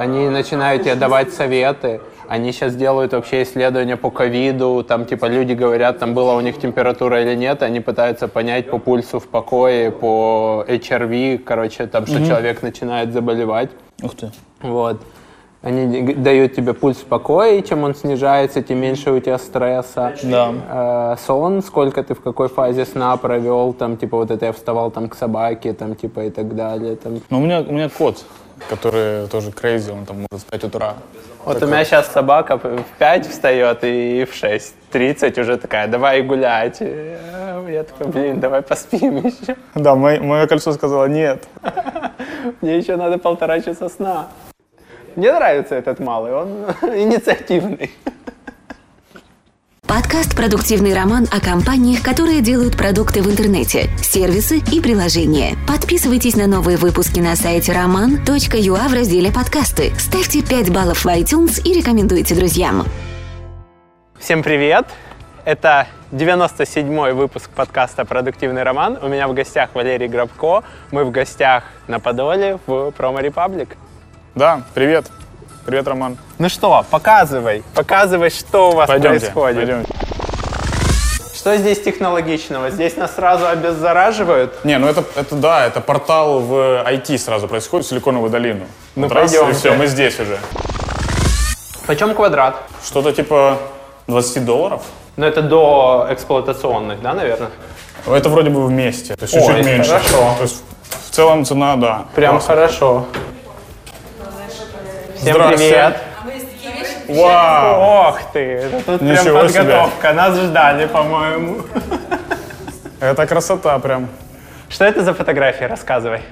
[0.00, 2.00] они начинают тебе давать советы.
[2.26, 6.58] Они сейчас делают вообще исследования по ковиду, там типа люди говорят, там была у них
[6.58, 12.24] температура или нет, они пытаются понять по пульсу в покое, по HRV, короче, там, что
[12.24, 13.70] человек начинает заболевать.
[14.02, 14.30] Ух ты.
[14.62, 15.02] Вот.
[15.62, 20.14] Они дают тебе пульс в покое, и чем он снижается, тем меньше у тебя стресса.
[20.22, 20.54] Да.
[20.70, 24.90] Э, сон, сколько ты в какой фазе сна провел, там, типа, вот это я вставал
[24.90, 26.96] там к собаке, там, типа, и так далее.
[26.96, 27.20] Там.
[27.28, 28.24] Ну, у меня, у меня кот,
[28.68, 30.94] который тоже crazy, он там может в 5 утра.
[31.44, 36.78] Вот у меня сейчас собака в 5 встает и в 6.30 уже такая, давай гулять.
[36.80, 39.56] Э, Я такой, блин, давай поспим еще.
[39.74, 41.48] Да, мое, мое кольцо сказала нет.
[42.60, 44.28] Мне еще надо полтора часа сна.
[45.16, 46.48] Мне нравится этот малый, он
[46.82, 47.90] инициативный.
[49.90, 55.56] Подкаст «Продуктивный роман» о компаниях, которые делают продукты в интернете, сервисы и приложения.
[55.66, 59.92] Подписывайтесь на новые выпуски на сайте roman.ua в разделе «Подкасты».
[59.98, 62.84] Ставьте 5 баллов в iTunes и рекомендуйте друзьям.
[64.20, 64.86] Всем привет!
[65.44, 68.96] Это 97-й выпуск подкаста «Продуктивный роман».
[69.02, 70.62] У меня в гостях Валерий Грабко.
[70.92, 73.76] Мы в гостях на Подоле в Промо Репаблик.
[74.36, 75.10] Да, привет.
[75.70, 76.18] Привет, Роман.
[76.40, 79.56] Ну что, показывай, показывай, что у вас Пойдемте, происходит.
[79.56, 79.92] пойдемте.
[81.32, 82.70] Что здесь технологичного?
[82.70, 84.64] Здесь нас сразу обеззараживают?
[84.64, 88.64] Не, ну это, это да, это портал в IT сразу происходит, в Силиконовую долину.
[88.96, 89.58] Ну, Вот раз, и пойдемте.
[89.60, 90.38] все, мы здесь уже.
[91.86, 92.56] Почем квадрат?
[92.84, 93.56] Что-то типа
[94.08, 94.82] 20 долларов.
[95.16, 97.50] Ну это до эксплуатационных, да, наверное?
[98.08, 99.90] Это вроде бы вместе, то есть чуть-чуть меньше.
[99.90, 100.34] хорошо.
[100.36, 100.64] То есть
[101.08, 102.06] в целом цена, да.
[102.16, 102.54] Прям классно.
[102.56, 103.06] хорошо.
[105.20, 105.98] Всем привет.
[107.08, 108.08] Вау!
[108.08, 109.62] Ох ты, тут прям Ничего себе.
[109.62, 110.12] подготовка.
[110.12, 111.62] Нас ждали, по-моему.
[113.00, 114.08] Это красота прям.
[114.68, 115.64] Что это за фотографии?
[115.64, 116.22] Рассказывай.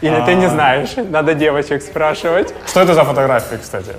[0.00, 0.34] Или ты А.
[0.34, 0.90] не знаешь?
[0.96, 2.54] Надо девочек спрашивать.
[2.66, 3.94] Что это за фотографии, кстати?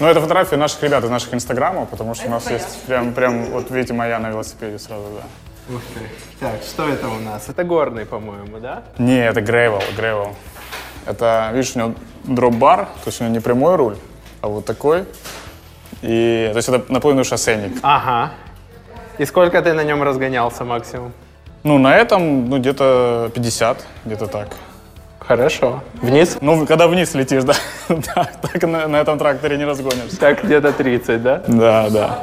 [0.00, 3.44] Ну, это фотографии наших ребят из наших инстаграмов, потому что у нас есть прям, прям,
[3.46, 5.74] вот видите, моя на велосипеде сразу, да.
[5.74, 6.00] Ух ты.
[6.40, 7.48] Так, что это у нас?
[7.48, 8.82] Это горный, по-моему, да?
[8.98, 10.34] Не, это грейвел, грейвел.
[11.06, 11.94] Это, видишь, у него
[12.26, 13.96] дроп-бар, то есть у него не прямой руль,
[14.40, 15.04] а вот такой.
[16.02, 17.78] И, то есть это наполовину шоссейник.
[17.82, 18.32] Ага.
[19.18, 21.12] И сколько ты на нем разгонялся максимум?
[21.62, 24.48] Ну, на этом, ну, где-то 50, где-то так.
[25.18, 25.82] Хорошо.
[25.94, 26.38] Вниз?
[26.40, 27.54] Ну, когда вниз летишь, да,
[27.88, 30.18] да так на, на этом тракторе не разгонишься.
[30.20, 31.42] Так где-то 30, да?
[31.48, 32.18] Да, да.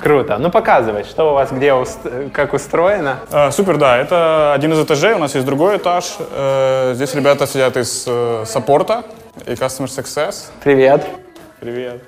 [0.00, 0.38] Круто.
[0.38, 3.18] Ну показывай, что у вас где, уст- как устроено.
[3.32, 6.16] Э, супер, да, это один из этажей, у нас есть другой этаж.
[6.30, 9.02] Э, здесь ребята сидят из э, саппорта
[9.46, 10.50] и Customer Success.
[10.62, 11.04] Привет.
[11.60, 12.02] Привет.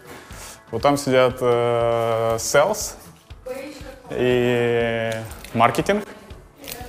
[0.70, 2.94] Вот там сидят э, sales
[4.10, 5.10] и
[5.54, 6.04] маркетинг.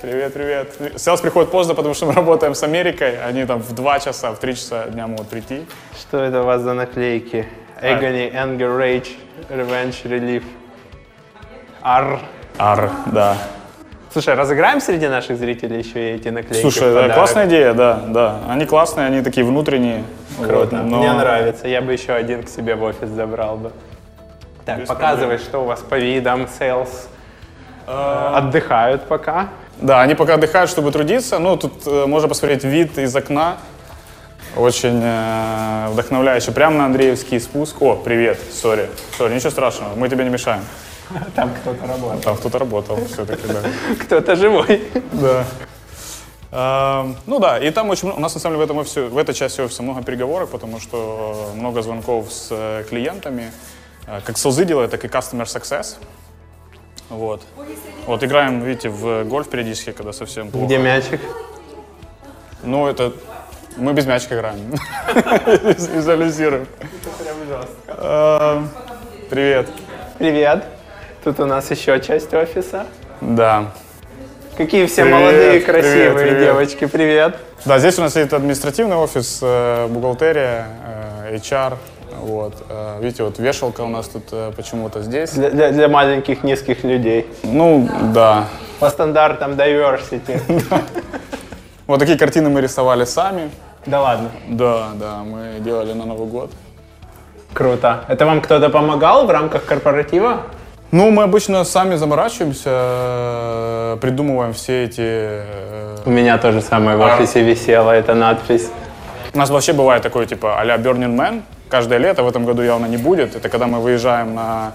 [0.00, 0.76] Привет, привет.
[0.96, 3.20] Sales приходит поздно, потому что мы работаем с Америкой.
[3.24, 5.64] Они там в 2 часа, в 3 часа дня могут прийти.
[6.00, 7.46] Что это у вас за наклейки?
[7.80, 9.08] Agony, Anger, Rage,
[9.48, 10.44] Revenge, Relief.
[11.82, 12.20] Ар.
[12.58, 13.36] Ар, да.
[14.12, 16.60] Слушай, разыграем среди наших зрителей еще и эти наклейки?
[16.60, 18.38] Слушай, да, классная идея, да, да.
[18.48, 20.04] Они классные, они такие внутренние.
[20.38, 20.56] Круто.
[20.58, 21.66] Вот, но- Мне нравится.
[21.66, 23.72] Я бы еще один к себе в офис забрал бы.
[24.66, 26.90] Так, Без показывай, что у вас по видам, sales.
[27.86, 29.48] Э, Отдыхают пока.
[29.80, 31.38] Да, они пока отдыхают, чтобы трудиться.
[31.38, 33.56] Ну, тут э, можно посмотреть вид из окна.
[34.56, 36.52] Очень э, вдохновляющий.
[36.52, 37.80] Прямо на Андреевский спуск.
[37.80, 38.88] О, привет, сори.
[39.18, 40.62] Сори, ничего страшного, мы тебе не мешаем.
[41.34, 42.24] Там кто-то работает.
[42.24, 43.62] Там кто-то работал все-таки, да.
[44.04, 44.82] Кто-то живой.
[45.12, 45.44] Да.
[46.52, 49.02] Эм, Ну да, и там очень много, у нас на самом деле в, этом офисе,
[49.02, 53.50] в этой части офиса много переговоров, потому что много звонков с э, клиентами,
[54.06, 55.96] Э, как селзы делают, так и customer success.
[57.08, 57.42] Вот.
[58.06, 60.66] Вот играем, видите, в гольф периодически, когда совсем плохо.
[60.66, 61.20] Где мячик?
[62.62, 63.12] Ну, это...
[63.76, 64.74] Мы без мячика играем.
[65.94, 66.66] Визуализируем.
[67.86, 68.68] Эм,
[69.30, 69.70] Привет.
[70.18, 70.64] Привет.
[71.24, 72.86] Тут у нас еще часть офиса.
[73.20, 73.66] Да.
[74.56, 76.40] Какие все Привет, молодые, привет, красивые привет.
[76.40, 76.84] девочки.
[76.86, 77.36] Привет.
[77.64, 80.66] Да, здесь у нас сидит административный офис, э, бухгалтерия,
[81.30, 81.74] э, HR.
[82.20, 82.54] Вот.
[82.68, 84.24] Э, Видите, вот вешалка у нас тут
[84.56, 85.30] почему-то здесь.
[85.30, 87.26] Для, для- для маленьких низких людей.
[87.44, 88.46] Ну, да.
[88.80, 90.40] По стандартам diversity.
[91.88, 93.50] Вот такие картины мы рисовали сами.
[93.86, 94.30] Да ладно.
[94.48, 96.50] Да, да, мы делали на Новый год.
[97.52, 98.04] Круто.
[98.08, 100.42] Это вам кто-то помогал в рамках корпоратива?
[100.92, 105.00] Ну, мы обычно сами заморачиваемся, э, придумываем все эти...
[105.00, 107.14] э, У меня тоже самое в А.
[107.16, 108.68] офисе висела эта надпись.
[109.32, 111.42] У нас вообще бывает такой, типа, а-ля Burning Man.
[111.70, 113.34] Каждое лето, в этом году явно не будет.
[113.34, 114.72] Это когда мы выезжаем на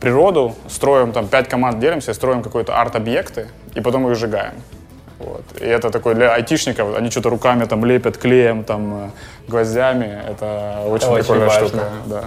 [0.00, 4.54] природу, строим там пять команд, делимся, строим какие-то арт-объекты и потом их сжигаем.
[5.20, 5.44] Вот.
[5.60, 9.10] И это такой для айтишников, они что-то руками там лепят клеем, там, э,
[9.46, 10.22] гвоздями.
[10.28, 11.68] Это очень очень прикольная важно.
[11.68, 11.84] штука.
[12.06, 12.24] Да.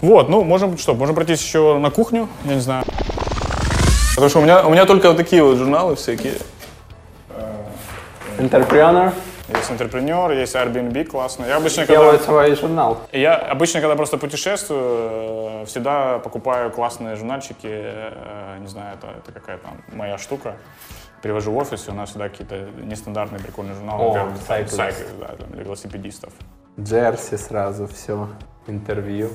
[0.00, 2.84] Вот, ну, можем что, можем пройтись еще на кухню, я не знаю.
[4.14, 6.34] Потому что у меня, у меня только вот такие вот журналы всякие.
[8.38, 9.12] Entrepreneur
[9.48, 11.44] Есть интерпренер, есть Airbnb классно.
[11.44, 12.98] Я обычно, когда, делает свой журнал.
[13.12, 17.66] я обычно, когда просто путешествую, э, всегда покупаю классные журнальчики.
[17.66, 20.56] э, Не знаю, это, это какая-то моя штука.
[21.22, 24.04] Привожу в офис, и у нас всегда какие-то нестандартные прикольные журналы.
[24.04, 24.78] О, например, Cyclist.
[24.78, 26.32] Cyclist, да, там, для велосипедистов.
[26.78, 28.28] Джерси сразу, все,
[28.66, 29.30] интервью.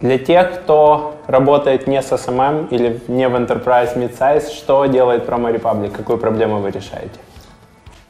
[0.00, 5.52] Для тех, кто работает не с SMM или не в Enterprise Midsize, что делает Promo
[5.52, 5.90] Republic?
[5.90, 7.18] Какую проблему вы решаете?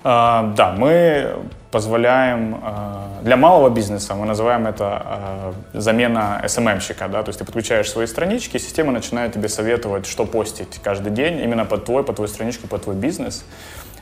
[0.02, 1.36] А, Да, мы
[1.70, 7.44] позволяем а, для малого бизнеса, мы называем это а, замена SMM-щика, да, то есть ты
[7.44, 12.16] подключаешь свои странички, система начинает тебе советовать, что постить каждый день, именно под твой, под
[12.16, 13.44] твою страничку, под твой бизнес.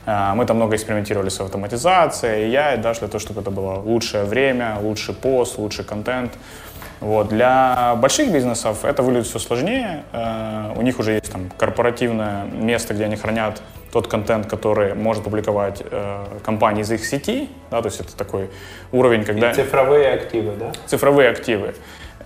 [0.05, 3.51] А, Мы там много экспериментировали с автоматизацией, и я, и Даша, для того, чтобы это
[3.51, 6.31] было лучшее время, лучший пост, лучший контент.
[6.99, 7.29] Вот.
[7.29, 10.03] Для больших бизнесов это выглядит все сложнее.
[10.13, 13.61] Э, У них уже есть там корпоративное место, где они хранят
[13.91, 17.49] тот контент, который может публиковать э, компания из их сети.
[17.71, 18.49] Да, то есть это такой
[18.91, 20.71] уровень, когда Цифровые активы, да?
[20.85, 21.75] цифровые активы.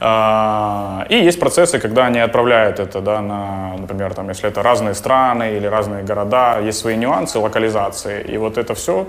[0.01, 4.93] А, И есть процессы, когда они отправляют это, да, на, например, там, если это разные
[4.93, 8.21] страны или разные города, есть свои нюансы локализации.
[8.21, 9.07] И вот это все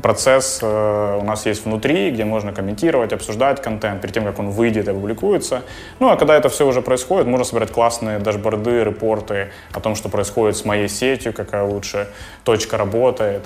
[0.00, 4.50] процесс э, у нас есть внутри, где можно комментировать, обсуждать контент перед тем, как он
[4.50, 5.62] выйдет и опубликуется.
[5.98, 10.08] Ну, а когда это все уже происходит, можно собирать классные дашборды, репорты о том, что
[10.08, 12.08] происходит с моей сетью, какая лучше
[12.44, 13.42] точка работает.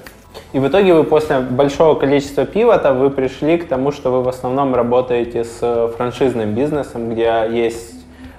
[0.53, 4.29] И в итоге вы после большого количества пивота вы пришли к тому, что вы в
[4.29, 7.95] основном работаете с э, франшизным бизнесом, где есть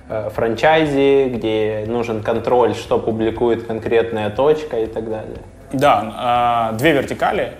[0.07, 5.39] э, франчайзи, где нужен контроль, что публикует конкретная точка и так далее.
[5.73, 7.53] Да, а, две вертикали.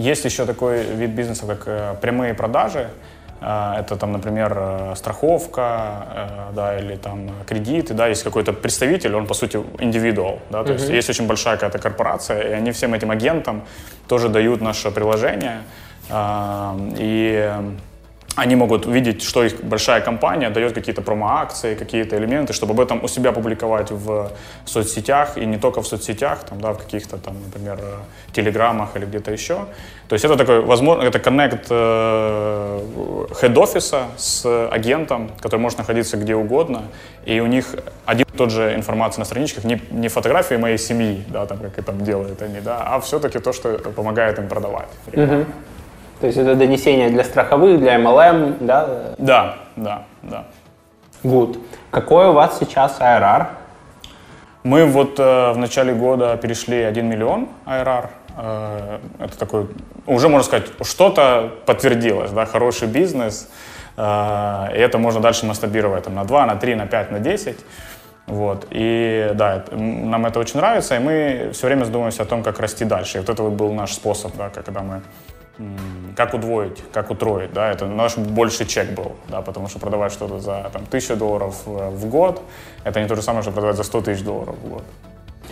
[0.00, 2.88] Есть еще такой вид бизнеса, как э, прямые продажи.
[3.42, 9.14] А, Это там, например, э, страховка, э, да, или там кредиты, да, есть какой-то представитель,
[9.14, 12.94] он по сути индивидуал, да, то есть есть очень большая какая-то корпорация, и они всем
[12.94, 13.62] этим агентам
[14.08, 15.62] тоже дают наше приложение,
[16.98, 17.50] и
[18.36, 23.04] они могут видеть, что их большая компания дает какие-то промо-акции, какие-то элементы, чтобы об этом
[23.04, 24.30] у себя публиковать в
[24.64, 29.04] соцсетях, и не только в соцсетях, там, да, в каких-то там, например, э, телеграммах или
[29.04, 29.66] где-то еще.
[30.08, 31.68] То есть это такой, возможно, это коннект
[33.40, 36.82] хед-офиса с агентом, который может находиться где угодно,
[37.26, 37.74] и у них
[38.06, 41.78] один и тот же информация на страничках, не, не фотографии моей семьи, да, там, как
[41.78, 44.88] это делают они, да, а все-таки то, что помогает им продавать.
[46.20, 49.14] То есть это донесение для страховых, для MLM, да?
[49.18, 50.44] Да, да, да.
[51.24, 51.58] Good.
[51.90, 53.46] Какой у вас сейчас ARR?
[54.62, 58.08] Мы вот э, в начале года перешли 1 миллион ARR.
[58.36, 59.68] Э, это такой,
[60.06, 63.48] уже можно сказать, что-то подтвердилось, да, хороший бизнес.
[63.96, 67.58] Э, и это можно дальше масштабировать там, на 2, на 3, на 5, на 10.
[68.26, 68.66] Вот.
[68.70, 72.60] И да, это- нам это очень нравится, и мы все время задумываемся о том, как
[72.60, 73.16] расти дальше.
[73.16, 75.00] И вот это вот был наш способ, да, когда мы
[76.16, 80.40] как удвоить, как утроить, да, это наш больший чек был, да, потому что продавать что-то
[80.40, 82.42] за там, тысячу долларов э, в год,
[82.84, 84.82] это не то же самое, что продавать за 100 тысяч долларов в год.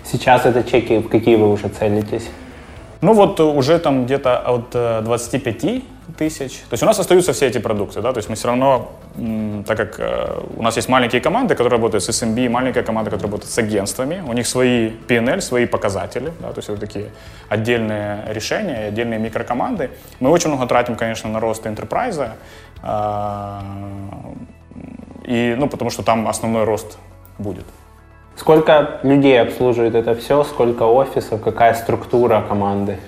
[0.04, 2.28] Сейчас это чеки, в какие вы уже целитесь?
[3.00, 5.84] Ну вот э, уже там где-то от э, 25
[6.16, 6.52] тысяч.
[6.68, 8.90] То есть у нас остаются все эти продукты, да, то есть мы все равно,
[9.66, 13.30] так как э, у нас есть маленькие команды, которые работают с SMB, маленькая команда, которая
[13.30, 17.10] работает с агентствами, у них свои P&L, свои показатели, да, то есть это такие
[17.48, 19.90] отдельные решения, отдельные микрокоманды.
[20.18, 22.30] Мы очень много тратим, конечно, на рост enterprise,
[25.24, 26.98] и, ну, потому что там основной рост
[27.38, 27.66] будет.
[28.38, 30.44] Сколько людей обслуживает это все?
[30.44, 31.42] Сколько офисов?
[31.42, 32.98] Какая структура команды?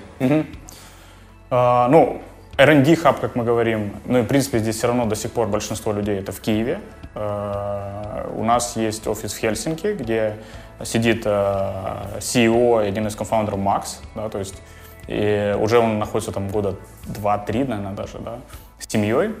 [1.49, 2.21] А, ну,
[2.57, 5.47] R&D хаб, как мы говорим, ну и в принципе здесь все равно до сих пор
[5.47, 6.81] большинство людей это в Киеве.
[7.15, 10.35] А, у нас есть офис в Хельсинки, где
[10.83, 14.61] сидит а, CEO и один из кофаундеров Макс, да, то есть
[15.07, 16.75] и уже он находится там года
[17.07, 18.39] 2-3, наверное, даже, да,
[18.79, 19.31] с семьей.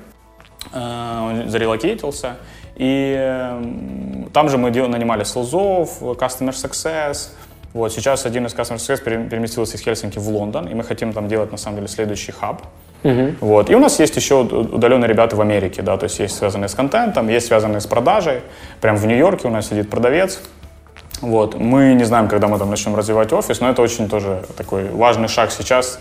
[0.71, 2.37] А, Он зарелокейтился.
[2.81, 7.29] И м, там же мы нанимали селзов, Customer Success.
[7.73, 11.13] Вот, сейчас один из Customer Success пере- переместился из Хельсинки в Лондон, и мы хотим
[11.13, 12.63] там делать, на самом деле, следующий хаб.
[13.39, 13.69] Вот.
[13.69, 16.73] И у нас есть еще удаленные ребята в Америке, да, то есть есть связанные с
[16.73, 18.41] контентом, есть связанные с продажей.
[18.81, 20.39] Прям в Нью-Йорке у нас сидит продавец.
[21.21, 21.59] Вот.
[21.59, 25.27] Мы не знаем, когда мы там начнем развивать офис, но это очень тоже такой важный
[25.27, 25.99] шаг сейчас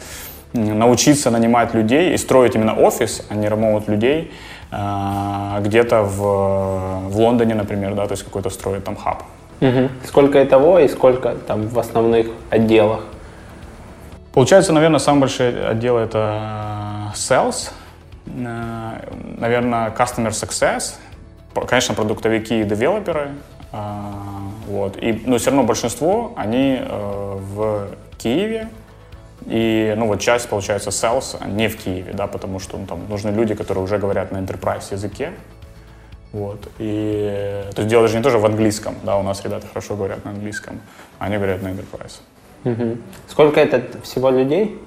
[0.54, 4.32] научиться нанимать людей и строить именно офис, а не ремоут людей
[4.70, 9.24] где-то в, в Лондоне, например, да, то есть какой-то строить там хаб.
[9.60, 9.88] Угу.
[10.06, 13.00] Сколько итого и сколько там в основных отделах?
[14.32, 17.70] Получается, наверное, самые большие отделы это sales,
[18.26, 18.92] э,
[19.38, 20.94] наверное, customer success,
[21.66, 23.30] конечно, продуктовики и девелоперы,
[23.72, 24.12] а,
[24.66, 24.96] вот.
[25.02, 28.68] И, но все равно большинство, они э, в Киеве,
[29.46, 33.30] и, ну, вот часть, получается, sales не в Киеве, да, потому что ну, там нужны
[33.30, 35.32] люди, которые уже говорят на enterprise языке,
[36.32, 36.68] вот.
[36.78, 40.24] И, то есть дело даже не тоже в английском, да, у нас ребята хорошо говорят
[40.24, 40.80] на английском,
[41.18, 42.20] а они говорят на enterprise.
[42.64, 42.98] Угу.
[43.28, 44.78] Сколько это всего людей?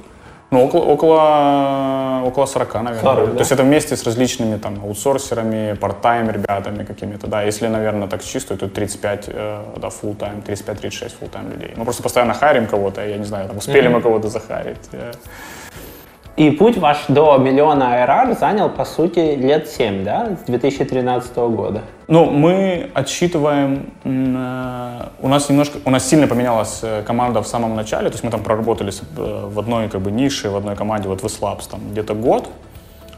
[0.54, 3.02] Ну, около, около, около 40, наверное.
[3.02, 3.34] 40, да?
[3.34, 7.42] То есть это вместе с различными там аутсорсерами, парт-тайм ребятами какими-то, да.
[7.42, 11.74] Если, наверное, так чисто, то 35, э, да, full-time, 35-36 full-time людей.
[11.76, 13.94] Мы просто постоянно харим кого-то, я не знаю, там, успели mm-hmm.
[13.94, 14.90] мы кого-то захарить.
[16.36, 21.82] И путь ваш до миллиона ARR занял, по сути, лет 7, да, с 2013 года?
[22.08, 27.76] Ну, мы отсчитываем, э, у нас немножко, у нас сильно поменялась э, команда в самом
[27.76, 31.08] начале, то есть мы там проработали э, в одной как бы нише, в одной команде,
[31.08, 32.50] вот в Eslabs, там где-то год,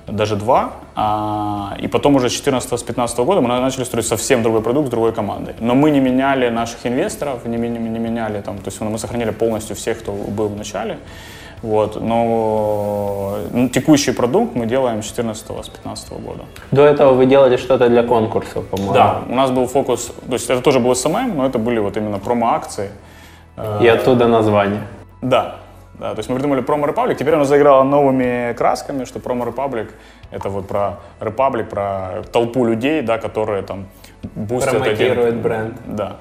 [0.07, 4.87] даже два, а, и потом уже с 14-15 года мы начали строить совсем другой продукт
[4.87, 5.55] с другой командой.
[5.59, 9.31] Но мы не меняли наших инвесторов, не, не, не меняли там, то есть мы сохранили
[9.31, 10.99] полностью всех, кто был в начале.
[11.61, 16.43] Вот, но ну, текущий продукт мы делаем с 14 с 15 года.
[16.71, 18.93] До этого вы делали что-то для конкурсов, по-моему.
[18.93, 21.97] Да, у нас был фокус, то есть это тоже был SMM, но это были вот
[21.97, 22.89] именно промо-акции.
[23.81, 24.81] И оттуда название.
[25.21, 25.55] Да,
[25.99, 29.89] да, то есть мы придумали Promo Republic, теперь оно заиграло новыми красками, что Promo Republic
[30.31, 33.85] это вот про Republic, про толпу людей, да, которые там
[34.35, 35.75] бустят Промокирует бренд.
[35.85, 36.17] Да,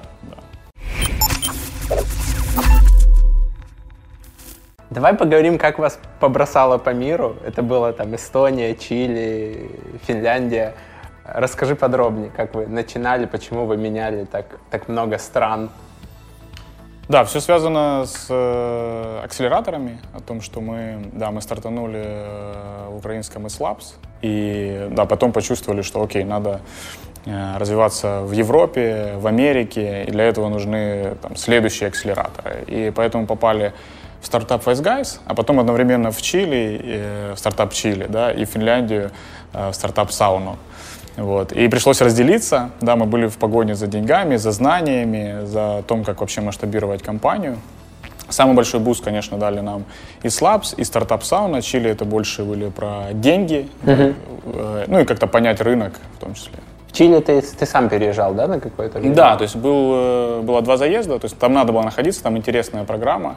[4.91, 7.35] Давай поговорим, как вас побросало по миру.
[7.43, 9.71] Это было там Эстония, Чили,
[10.05, 10.75] Финляндия.
[11.23, 15.71] Расскажи подробнее, как вы начинали, почему вы меняли так, так много стран.
[17.07, 22.97] Да, все связано с э, акселераторами, о том, что мы, да, мы стартанули э, в
[22.97, 26.61] украинском Labs, и да, потом почувствовали, что окей, надо
[27.25, 32.63] э, развиваться в Европе, в Америке, и для этого нужны там, следующие акселераторы.
[32.65, 33.73] И поэтому попали
[34.25, 38.43] в Startup Wise Guys, а потом одновременно в Чили, э, в стартап Чили, да, и
[38.43, 39.11] в Финляндию
[39.53, 40.57] э, в стартап Сауну.
[41.15, 41.51] Вот.
[41.51, 42.71] И пришлось разделиться.
[42.81, 47.57] Да, мы были в погоне за деньгами, за знаниями, за том, как вообще масштабировать компанию.
[48.27, 49.85] Самый большой буст, конечно, дали нам
[50.23, 51.61] EastLabs, и Startup Sauna.
[51.61, 54.85] Чили это больше были про деньги, uh-huh.
[54.87, 56.57] ну и как-то понять рынок в том числе.
[56.87, 59.15] В Чили ты, ты сам переезжал, да, на какое-то время?
[59.15, 62.85] Да, то есть был, было два заезда, то есть там надо было находиться, там интересная
[62.85, 63.35] программа.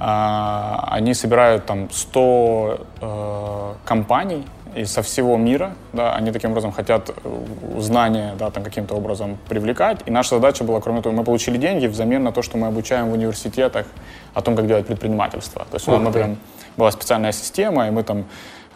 [0.00, 4.44] А, они собирают там 100 э, компаний
[4.76, 9.38] из со всего мира, да, они таким образом хотят э, знания, да, там каким-то образом
[9.48, 9.98] привлекать.
[10.06, 13.08] И наша задача была, кроме того, мы получили деньги взамен на то, что мы обучаем
[13.08, 13.86] в университетах
[14.34, 15.66] о том, как делать предпринимательство.
[15.68, 16.36] То есть у нас, например,
[16.76, 18.24] была специальная система, и мы там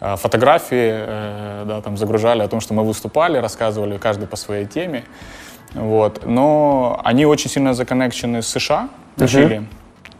[0.01, 5.05] э, фотографии да, там загружали о том, что мы выступали, рассказывали каждый по своей теме.
[5.73, 6.25] Вот.
[6.25, 9.27] Но они очень сильно законнекчены с США, uh-huh.
[9.27, 9.63] Чили.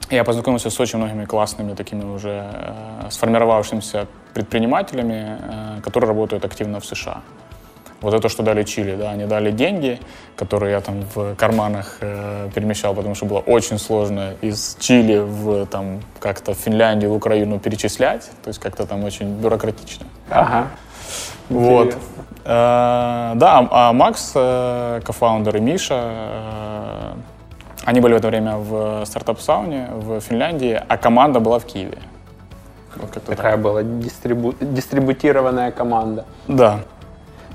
[0.10, 6.80] Я познакомился с очень многими классными такими уже э, сформировавшимися предпринимателями, э, которые работают активно
[6.80, 7.22] в США.
[8.02, 9.98] Вот это, что дали Чили, да, они дали деньги,
[10.36, 15.66] которые я там в карманах э, перемещал, потому что было очень сложно из Чили в
[15.68, 20.06] там как-то в Финляндию, в Украину перечислять, то есть как-то там очень бюрократично.
[20.30, 20.68] Ага.
[21.50, 21.96] Вот.
[22.46, 27.14] Э, да, а Макс, э, кофаундер и Миша, э,
[27.86, 31.98] они были в это время в стартап-сауне в Финляндии, а команда была в Киеве.
[32.96, 33.62] Вот Такая так.
[33.62, 34.54] была дистрибу...
[34.62, 36.26] дистрибутированная команда.
[36.48, 36.80] Да.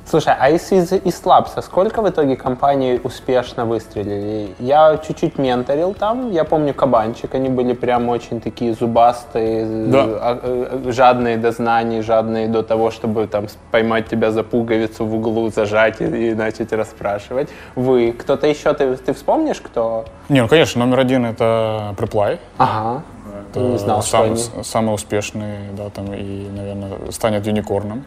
[0.09, 4.55] Слушай, а из, из, из Labs сколько в итоге компаний успешно выстрелили?
[4.59, 10.05] Я чуть-чуть менторил там, я помню Кабанчик, они были прям очень такие зубастые, да.
[10.05, 15.15] А, э, жадные до знаний, жадные до того, чтобы там поймать тебя за пуговицу в
[15.15, 17.51] углу, зажать и, и начать расспрашивать.
[17.75, 20.07] Вы, кто-то еще, ты, ты вспомнишь, кто?
[20.31, 22.39] Не, ну конечно, номер один это Preply.
[22.57, 23.03] Ага.
[23.51, 24.65] Это не знал, сам, что они...
[24.65, 28.05] самый успешный, да, там и, наверное, станет юникорном.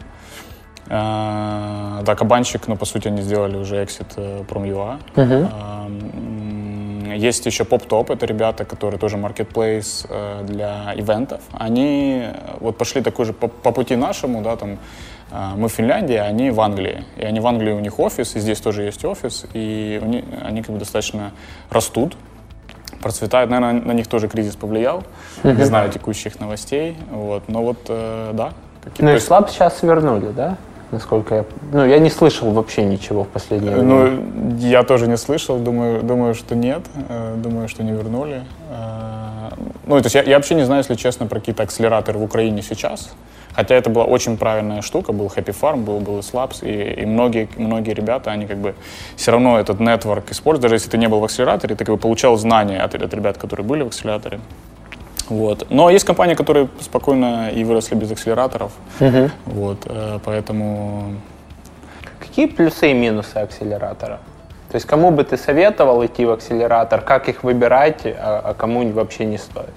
[0.88, 4.98] Э, да, кабанчик, но по сути они сделали уже эксит э, Prom.ua.
[5.14, 7.16] Uh-huh.
[7.16, 11.40] Есть еще PopTop, это ребята, которые тоже marketplace э, для ивентов.
[11.52, 12.26] Они
[12.60, 14.78] вот пошли такой же по, по пути нашему, да, там
[15.56, 17.04] мы в Финляндии, а они в Англии.
[17.16, 20.62] И они в Англии, у них офис, и здесь тоже есть офис, и них, они
[20.62, 21.32] как бы достаточно
[21.70, 22.18] растут,
[23.00, 23.50] процветают.
[23.50, 25.04] Наверное, на них тоже кризис повлиял.
[25.42, 25.56] Uh-huh.
[25.56, 26.98] Не знаю текущих новостей.
[27.10, 27.48] Вот.
[27.48, 28.52] Но вот, э, да.
[28.98, 30.58] Ну и слаб сейчас вернули, да?
[30.92, 31.44] Насколько я...
[31.72, 33.88] Ну, я не слышал вообще ничего в последнее время.
[33.88, 38.42] Ну, я тоже не слышал, думаю, думаю, что нет, э, думаю, что не вернули.
[38.70, 39.50] Э,
[39.86, 42.62] ну, то есть я, я вообще не знаю, если честно, про какие-то акселераторы в Украине
[42.62, 43.10] сейчас.
[43.54, 47.48] Хотя это была очень правильная штука, был Happy Farm, был, был Slabs, и, и многие,
[47.56, 48.74] многие ребята, они как бы
[49.16, 52.00] все равно этот нетворк используют, даже если ты не был в акселераторе, ты как бы
[52.00, 54.40] получал знания от, от ребят, которые были в акселераторе.
[55.28, 55.66] Вот.
[55.70, 58.72] Но есть компании, которые спокойно и выросли без акселераторов.
[59.00, 59.30] Мгм.
[59.46, 61.14] Вот, э, поэтому
[62.32, 64.18] Какие плюсы и минусы акселератора?
[64.70, 68.88] То есть кому бы ты советовал идти в акселератор, как их выбирать, а, а кому
[68.92, 69.74] вообще не стоит?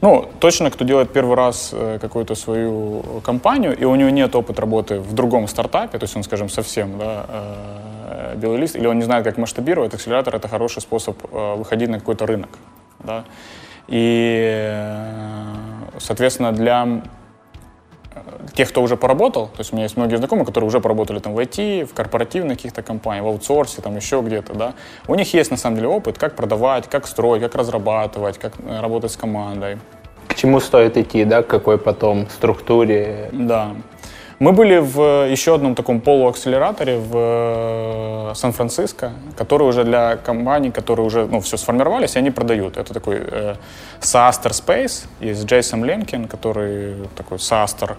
[0.00, 4.62] Ну, точно, кто делает первый раз э, какую-то свою компанию, и у него нет опыта
[4.62, 8.98] работы в другом стартапе, то есть он, скажем, совсем да, э, белый лист, или он
[8.98, 12.50] не знает, как масштабировать, акселератор— это хороший способ выходить на какой-то рынок.
[12.98, 13.24] Да?
[13.88, 15.54] И, э,
[15.98, 17.02] соответственно, для
[18.14, 18.20] э,
[18.52, 21.34] тех, кто уже поработал, то есть у меня есть многие знакомые, которые уже поработали там
[21.34, 24.74] в IT, в корпоративных каких-то компаниях, в аутсорсе, там еще где-то, да,
[25.06, 28.80] у них есть на самом деле опыт, как продавать, как строить, как разрабатывать, как э,
[28.80, 29.78] работать с командой.
[30.26, 33.30] К чему стоит идти, да, к какой потом структуре?
[33.32, 33.70] Да.
[34.38, 41.06] Мы были в еще одном таком полуакселераторе в э, Сан-Франциско, который уже для компаний, которые
[41.06, 42.76] уже ну, все сформировались, и они продают.
[42.76, 43.54] Это такой э,
[44.00, 47.96] SaaStr Space, есть Джейсон Лемкин, который такой SaaStr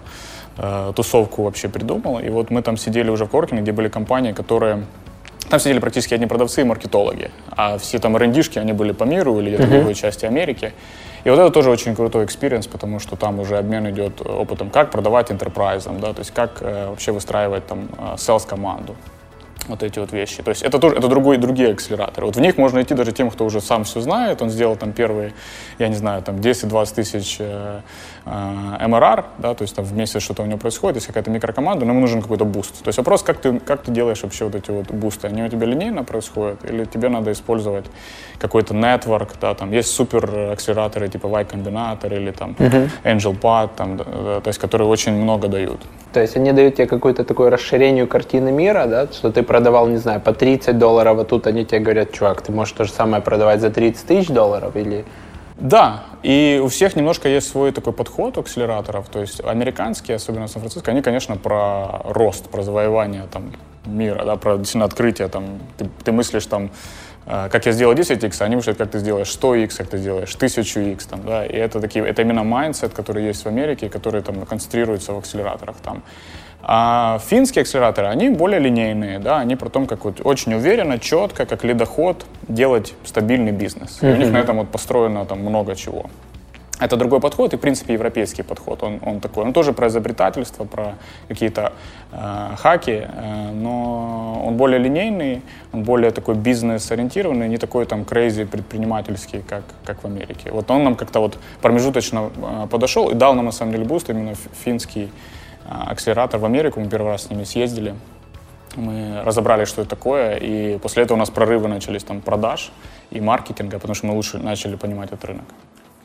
[0.58, 2.20] э, тусовку вообще придумал.
[2.20, 4.84] И вот мы там сидели уже в коворкинге, где были компании, которые
[5.48, 9.04] там сидели практически одни продавцы и маркетологи, а все там R&D -шки, они были по
[9.04, 10.72] миру или где-то в другой части Америки.
[11.24, 14.90] И вот это тоже очень крутой experience, потому что там уже обмен идет опытом, как
[14.90, 18.94] продавать enterprise, да, то есть как э, вообще выстраивать там э, sales команду
[19.68, 20.42] вот эти вот вещи.
[20.42, 22.26] То есть это тоже это другой, другие акселераторы.
[22.26, 24.42] Вот в них можно идти даже тем, кто уже сам все знает.
[24.42, 25.34] Он сделал там первые,
[25.78, 27.80] я не знаю, там 10-20 тысяч э,
[28.30, 31.84] э, MRR, да, то есть там в месяц что-то у него происходит, есть какая-то микрокоманда,
[31.84, 32.82] но ему нужен какой-то буст.
[32.82, 35.28] То есть вопрос, как ты, как ты делаешь вообще вот эти вот бусты?
[35.28, 37.86] Они у тебя линейно происходят или тебе надо использовать
[38.38, 42.56] какой-то network, да, там есть супер акселераторы типа Y Combinator или там
[43.04, 45.80] Angel Pad, там, да, да, то есть которые очень много дают.
[46.12, 49.98] То есть они дают тебе какое-то такое расширение картины мира, да, что ты продавал, не
[49.98, 53.22] знаю, по 30 долларов, а тут они тебе говорят, чувак, ты можешь то же самое
[53.22, 55.04] продавать за 30 тысяч долларов или...
[55.58, 59.08] Да, и у всех немножко есть свой такой подход у акселераторов.
[59.08, 63.52] То есть американские, особенно Сан-Франциско, они, конечно, про рост, про завоевание там,
[63.84, 65.26] мира, да, про действительно открытие.
[65.26, 66.70] Там, ты, ты мыслишь там,
[67.26, 71.08] э, как я сделал 10x, они мыслят, как ты сделаешь 100x, как ты сделаешь 1000x.
[71.10, 75.12] Там, да, и это, такие, это именно mindset, который есть в Америке, который там концентрируется
[75.12, 75.76] в акселераторах.
[75.82, 76.04] Там.
[76.62, 81.46] А финские акселераторы, они более линейные, да, они про то, как вот очень уверенно, четко,
[81.46, 84.02] как ледоход делать стабильный бизнес.
[84.02, 86.06] И у них на этом вот построено там много чего.
[86.80, 88.82] Это другой подход, и, в принципе, европейский подход.
[88.82, 89.44] Он, он такой.
[89.44, 90.94] Он тоже про изобретательство, про
[91.26, 91.72] какие-то
[92.12, 95.42] э, хаки, э, но он более линейный,
[95.72, 100.50] он более такой бизнес-ориентированный, не такой там crazy предпринимательский, как, как в Америке.
[100.52, 104.08] Вот он нам как-то вот промежуточно э, подошел и дал нам, на самом деле, boost
[104.10, 105.10] именно финский
[105.68, 106.80] акселератор в Америку.
[106.80, 107.94] Мы первый раз с ними съездили.
[108.76, 112.70] Мы разобрали, что это такое, и после этого у нас прорывы начались там продаж
[113.10, 115.44] и маркетинга, потому что мы лучше начали понимать этот рынок.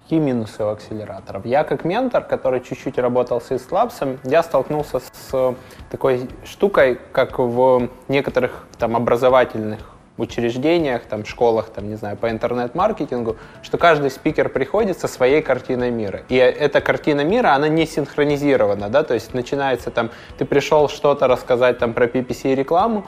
[0.04, 1.46] Какие минусы у акселераторов?
[1.46, 5.56] Я как ментор, который чуть-чуть работал с Labs, я столкнулся с
[5.92, 9.80] такой штукой, как в некоторых там образовательных
[10.18, 15.92] учреждениях, там, школах, там, не знаю, по интернет-маркетингу, что каждый спикер приходит со своей картиной
[15.92, 16.22] мира.
[16.30, 21.28] И эта картина мира, она не синхронизирована, да, то есть начинается там, ты пришел что-то
[21.28, 23.06] рассказать там про PPC рекламу,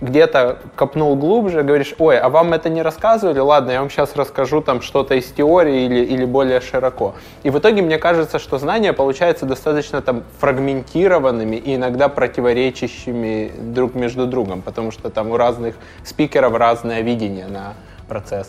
[0.00, 3.38] где-то копнул глубже, говоришь, ой, а вам это не рассказывали?
[3.38, 7.14] Ладно, я вам сейчас расскажу там что-то из теории или, или более широко.
[7.44, 13.94] И в итоге мне кажется, что знания получаются достаточно там фрагментированными и иногда противоречащими друг
[13.94, 17.74] между другом, потому что там у разных спикеров разное видение на
[18.08, 18.48] процесс.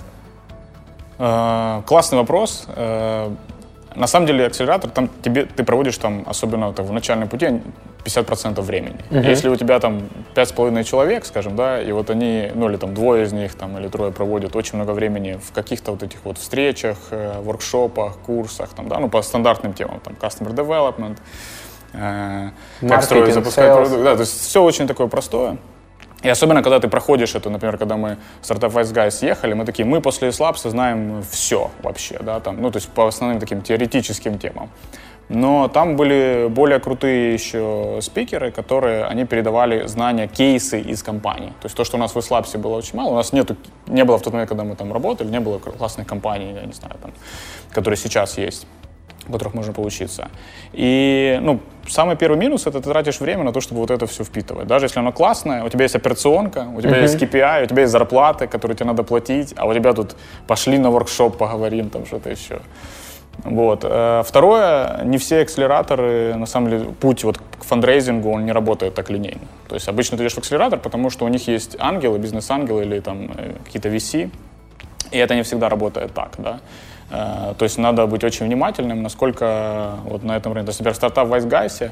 [1.20, 2.68] Э, Классный вопрос.
[3.96, 7.62] На самом деле акселератор, там тебе, ты проводишь там, особенно вот в начальном пути,
[8.06, 8.98] 50% времени.
[9.30, 13.24] Если у тебя там 5,5 человек, скажем, да, и вот они, ну или там двое
[13.24, 16.98] из них там, или трое проводят очень много времени в каких-то вот этих вот встречах,
[17.12, 21.18] э, воркшопах, курсах, там, да, ну по стандартным темам, там, customer development,
[21.94, 22.50] э,
[22.88, 25.58] как строить, запускать продукт, да, то есть все очень такое простое.
[26.24, 29.66] И особенно, когда ты проходишь это, например, когда мы в Startup Wise Guys ехали, мы
[29.66, 33.62] такие, мы после Slabs знаем все вообще, да, там, ну, то есть по основным таким
[33.62, 34.70] теоретическим темам.
[35.30, 41.54] Но там были более крутые еще спикеры, которые, они передавали знания, кейсы из компаний.
[41.62, 43.56] То есть то, что у нас в Slabs было очень мало, у нас нету,
[43.88, 46.74] не было в тот момент, когда мы там работали, не было классных компаний, я не
[46.74, 47.12] знаю, там,
[47.72, 48.68] которые сейчас есть.
[49.28, 50.30] У которых можно поучиться.
[50.74, 54.24] И, ну, самый первый минус— это ты тратишь время на то, чтобы вот это все
[54.24, 54.68] впитывать.
[54.68, 57.02] Даже если оно классное, у тебя есть операционка, у тебя uh-huh.
[57.02, 60.16] есть KPI, у тебя есть зарплаты, которые тебе надо платить, а у тебя тут
[60.48, 62.60] пошли на воркшоп, поговорим, там что-то еще.
[63.44, 63.82] Вот.
[63.84, 68.94] Э, второе, не все акселераторы, на самом деле, путь вот к фандрейзингу, он не работает
[68.94, 69.42] так линейно.
[69.68, 73.00] То есть обычно ты идешь в акселератор, потому что у них есть ангелы, бизнес-ангелы или
[73.00, 74.30] там э, какие-то VC,
[75.12, 76.60] и это не всегда работает так, да.
[77.10, 80.68] Э, то есть надо быть очень внимательным, насколько вот на этом рынке.
[80.68, 81.92] То есть, например, стартап в Вайсгайсе,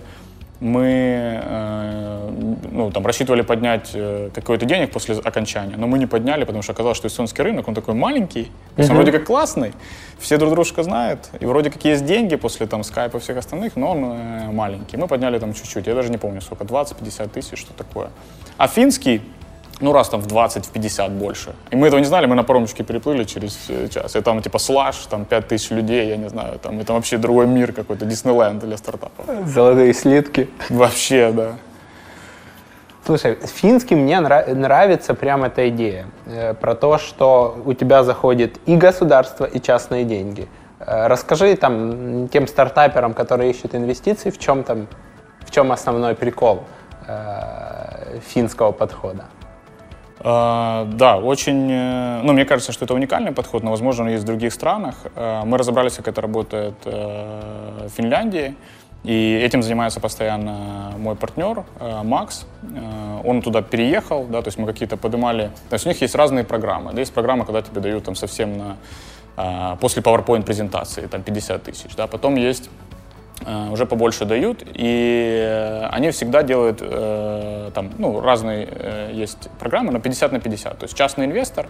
[0.59, 2.29] мы э,
[2.71, 6.73] ну, там, рассчитывали поднять э, какой-то денег после окончания, но мы не подняли, потому что
[6.73, 9.73] оказалось, что эстонский рынок, он такой маленький, есть он вроде как классный,
[10.19, 13.75] все друг дружка знают, и вроде как есть деньги после там скайпа и всех остальных,
[13.75, 14.97] но он маленький.
[14.97, 18.11] Мы подняли там чуть-чуть, я даже не помню сколько, 20-50 тысяч, что такое.
[18.57, 19.21] А финский,
[19.81, 21.53] ну, раз там в 20, в 50 больше.
[21.71, 24.15] И мы этого не знали, мы на паромчике переплыли через э, час.
[24.15, 27.47] И там типа слаж, там 5 тысяч людей, я не знаю, там это вообще другой
[27.47, 29.25] мир какой-то, Диснейленд для стартапов.
[29.45, 30.49] Золотые слитки.
[30.69, 31.55] Вообще, да.
[33.05, 38.59] Слушай, финский мне нрав- нравится прям эта идея э, про то, что у тебя заходит
[38.67, 40.47] и государство, и частные деньги.
[40.79, 44.87] Э, расскажи там тем стартаперам, которые ищут инвестиции, в чем там,
[45.39, 46.63] в чем основной прикол
[47.07, 49.25] э, финского подхода.
[50.23, 54.23] Uh, да, очень, э, ну, мне кажется, что это уникальный подход, но, возможно, он есть
[54.23, 54.95] в других странах.
[55.15, 58.55] Uh, мы разобрались, как это работает uh, в Финляндии,
[59.03, 61.63] и этим занимается постоянно мой партнер
[62.03, 62.45] Макс.
[63.23, 66.43] Он туда переехал, да, то есть мы какие-то поднимали, то есть у них есть разные
[66.43, 66.93] программы.
[66.93, 68.77] Да, есть программа, когда тебе дают там совсем
[69.35, 72.90] на, после PowerPoint презентации, там 50 тысяч, да, потом есть Э,
[73.71, 79.99] уже побольше дают, и они всегда делают, э, там, ну, разные э, есть программы, но
[79.99, 80.77] 50 на 50.
[80.77, 81.67] То есть частный инвестор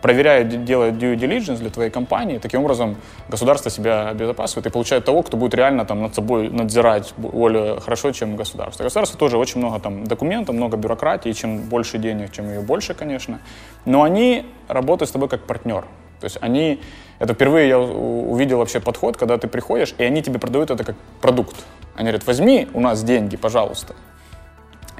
[0.00, 2.96] проверяет, делает due diligence для твоей компании, таким образом
[3.28, 8.12] государство себя обезопасивает и получает того, кто будет реально там над собой надзирать более хорошо,
[8.12, 8.84] чем государство.
[8.84, 13.40] Государство тоже очень много там документов, много бюрократии, чем больше денег, чем ее больше, конечно,
[13.84, 15.84] но они работают с тобой как партнер.
[16.20, 16.80] То есть они,
[17.18, 20.96] это впервые я увидел вообще подход, когда ты приходишь, и они тебе продают это как
[21.20, 21.56] продукт.
[21.94, 23.94] Они говорят, возьми у нас деньги, пожалуйста.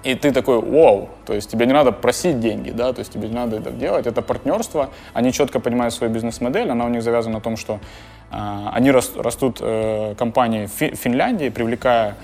[0.04, 3.28] И ты такой, вау, то есть тебе не надо просить деньги, да, то есть тебе
[3.28, 7.36] не надо это делать, это партнерство, они четко понимают свою бизнес-модель, она у них завязана
[7.36, 7.80] на том, что
[8.30, 12.14] э, они растут э, компании в Финляндии, привлекая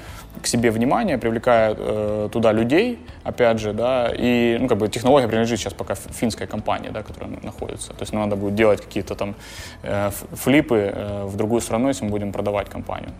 [0.42, 5.28] к себе внимание, привлекая э, туда людей, опять же, да, и, ну, как бы технология
[5.28, 7.92] принадлежит сейчас пока финской компании, да, которая находится.
[7.92, 9.34] То есть нам надо будет делать какие-то там
[9.82, 13.10] э, флипы э, в другую страну, если мы будем продавать компанию.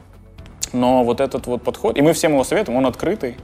[0.72, 3.36] Но вот этот вот подход, и мы всем его советуем, он открытый,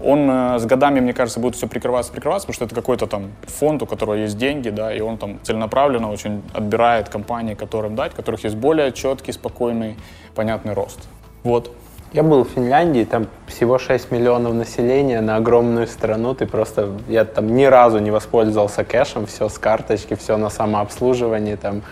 [0.00, 3.32] он э, с годами, мне кажется, будет все прикрываться, прикрываться, потому что это какой-то там
[3.42, 8.14] фонд, у которого есть деньги, да, и он там целенаправленно очень отбирает компании, которым дать,
[8.14, 9.96] которых есть более четкий, спокойный,
[10.34, 10.98] понятный рост.
[11.42, 11.74] Вот.
[12.14, 16.32] Я был в Финляндии, там всего 6 миллионов населения на огромную страну.
[16.32, 21.56] Ты просто, я там ни разу не воспользовался кэшем, все с карточки, все на самообслуживании
[21.56, 21.82] там.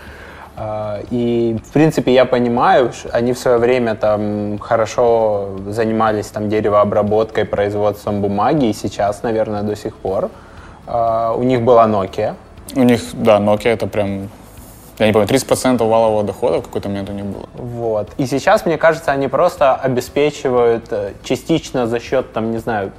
[0.55, 7.43] А, и, в принципе, я понимаю, они в свое время там хорошо занимались там деревообработкой,
[7.43, 10.29] производством бумаги, и сейчас, наверное, до сих пор.
[10.87, 12.35] А, у них была Nokia.
[12.77, 14.29] У них, да, Nokia это прям
[14.99, 17.49] я не помню, 30% валового дохода в какой-то момент у них было.
[17.53, 18.11] Вот.
[18.17, 22.91] И сейчас, мне кажется, они просто обеспечивают э, частично за счет, там, не знаю,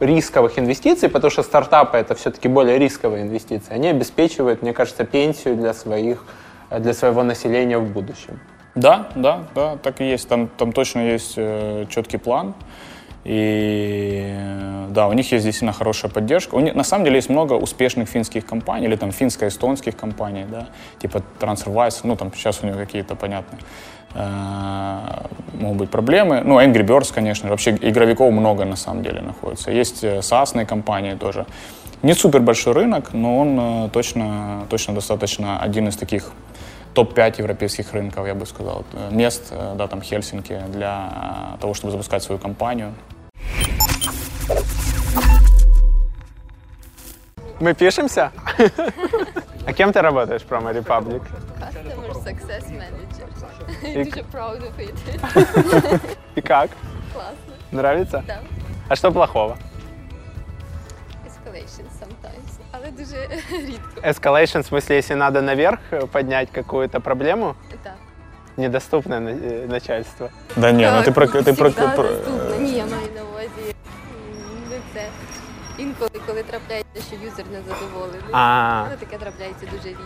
[0.00, 3.72] рисковых инвестиций, потому что стартапы это все-таки более рисковые инвестиции.
[3.72, 6.24] Они обеспечивают, мне кажется, пенсию для своих,
[6.70, 8.40] э, для своего населения в будущем.
[8.74, 10.28] Да, да, да, так и есть.
[10.28, 12.54] Там, там точно есть э, четкий план.
[13.28, 14.24] И
[14.90, 16.54] да, у них есть действительно хорошая поддержка.
[16.54, 20.68] У них, на самом деле есть много успешных финских компаний, или там финско-эстонских компаний, да,
[21.00, 23.58] типа TransferWise, ну там сейчас у них какие-то, понятно,
[24.14, 24.98] э,
[25.54, 26.42] могут быть проблемы.
[26.44, 29.72] Ну, Angry Birds, конечно, вообще игровиков много на самом деле находится.
[29.72, 31.46] Есть э, SaaS компании тоже.
[32.02, 36.30] Не супер большой рынок, но он э, точно, точно достаточно один из таких
[36.94, 42.38] топ-5 европейских рынков, я бы сказал, мест, да, там Хельсинки, для того, чтобы запускать свою
[42.38, 42.94] компанию.
[47.59, 48.31] Мы пишемся?
[49.67, 51.21] А кем ты работаешь в Promo Republic?
[51.59, 53.27] Customer Success Manager.
[54.03, 55.99] Дуже proud of it.
[56.35, 56.69] И как?
[57.13, 57.53] Классно.
[57.71, 58.23] Нравится?
[58.27, 58.39] Да.
[58.89, 59.57] А что плохого?
[61.25, 62.59] Escalation sometimes.
[62.71, 64.01] Але дуже рідко.
[64.03, 65.79] Escalation, в смысле, если надо наверх
[66.11, 67.93] поднять какую-то проблему, Так.
[68.57, 70.29] недоступное на- э, начальство.
[70.55, 72.55] Да ні, ну ти про ти про, Всегда про доступно.
[72.59, 72.85] Ні, я
[75.95, 78.21] Інколи, коли трапляється, що юзер не задоволений.
[78.31, 80.03] А, Але таке трапляється дуже рідко.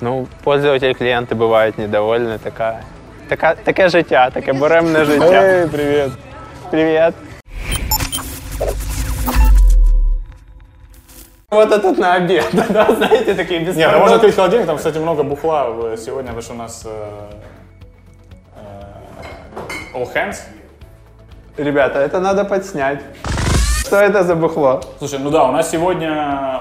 [0.00, 2.82] ну, пользователи, клиенты бывают недовольны, такая
[3.28, 5.42] Така, таке життя, таке буремне життя.
[5.42, 6.10] Эй, привет.
[6.70, 7.14] Привет.
[11.50, 14.98] Вот этот на обед, да, знаете, такие без Нет, ну можно открыть холодильник, там, кстати,
[14.98, 17.30] много бухла в- сегодня, потому что у нас э,
[18.56, 20.36] э, all hands.
[21.58, 23.00] Ребята, это надо подснять.
[23.87, 24.81] Что это за бухло?
[24.97, 26.09] Слушай, ну да, у нас сегодня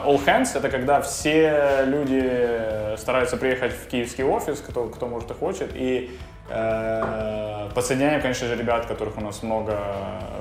[0.07, 5.35] all hands, это когда все люди стараются приехать в киевский офис, кто, кто может и
[5.35, 6.17] хочет, и
[6.49, 9.77] э, подсоединяем, конечно же, ребят, которых у нас много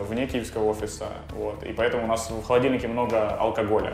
[0.08, 3.94] вне киевского офиса, вот, и поэтому у нас в холодильнике много алкоголя,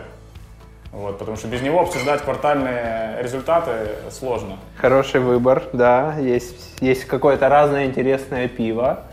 [0.92, 3.72] вот, потому что без него обсуждать квартальные результаты
[4.10, 4.58] сложно.
[4.76, 6.16] Хороший выбор, да.
[6.20, 9.04] Есть, есть какое-то разное интересное пиво.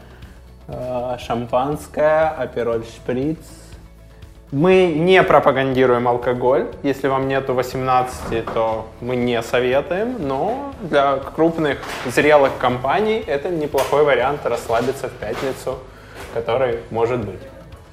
[0.66, 3.38] Э, Шампанское, апероль шприц.
[4.50, 6.68] Мы не пропагандируем алкоголь.
[6.82, 10.26] Если вам нету 18, то мы не советуем.
[10.26, 15.78] Но для крупных, зрелых компаний это неплохой вариант расслабиться в пятницу,
[16.32, 17.40] который может быть.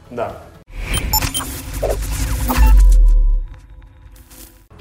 [0.09, 0.31] Да.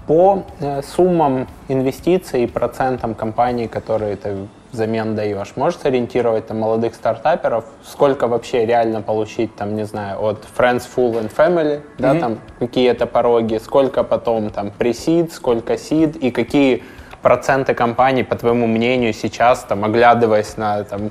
[0.06, 4.37] По э, суммам инвестиций и процентам компаний, которые ты
[4.74, 10.44] взамен даешь, можешь сориентировать там, молодых стартаперов, сколько вообще реально получить, там, не знаю, от
[10.56, 16.30] Friends, Full and Family, да, там какие-то пороги, сколько потом там пресид, сколько сид и
[16.30, 16.82] какие
[17.22, 21.10] проценты компаний, по твоему мнению, сейчас, там, оглядываясь на там,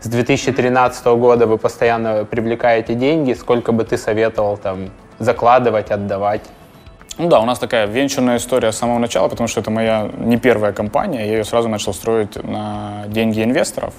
[0.00, 6.42] с 2013 года вы постоянно привлекаете деньги, сколько бы ты советовал там закладывать, отдавать?
[7.18, 10.38] Ну да, у нас такая венчурная история с самого начала, потому что это моя не
[10.38, 11.26] первая компания.
[11.26, 13.94] Я ее сразу начал строить на деньги инвесторов.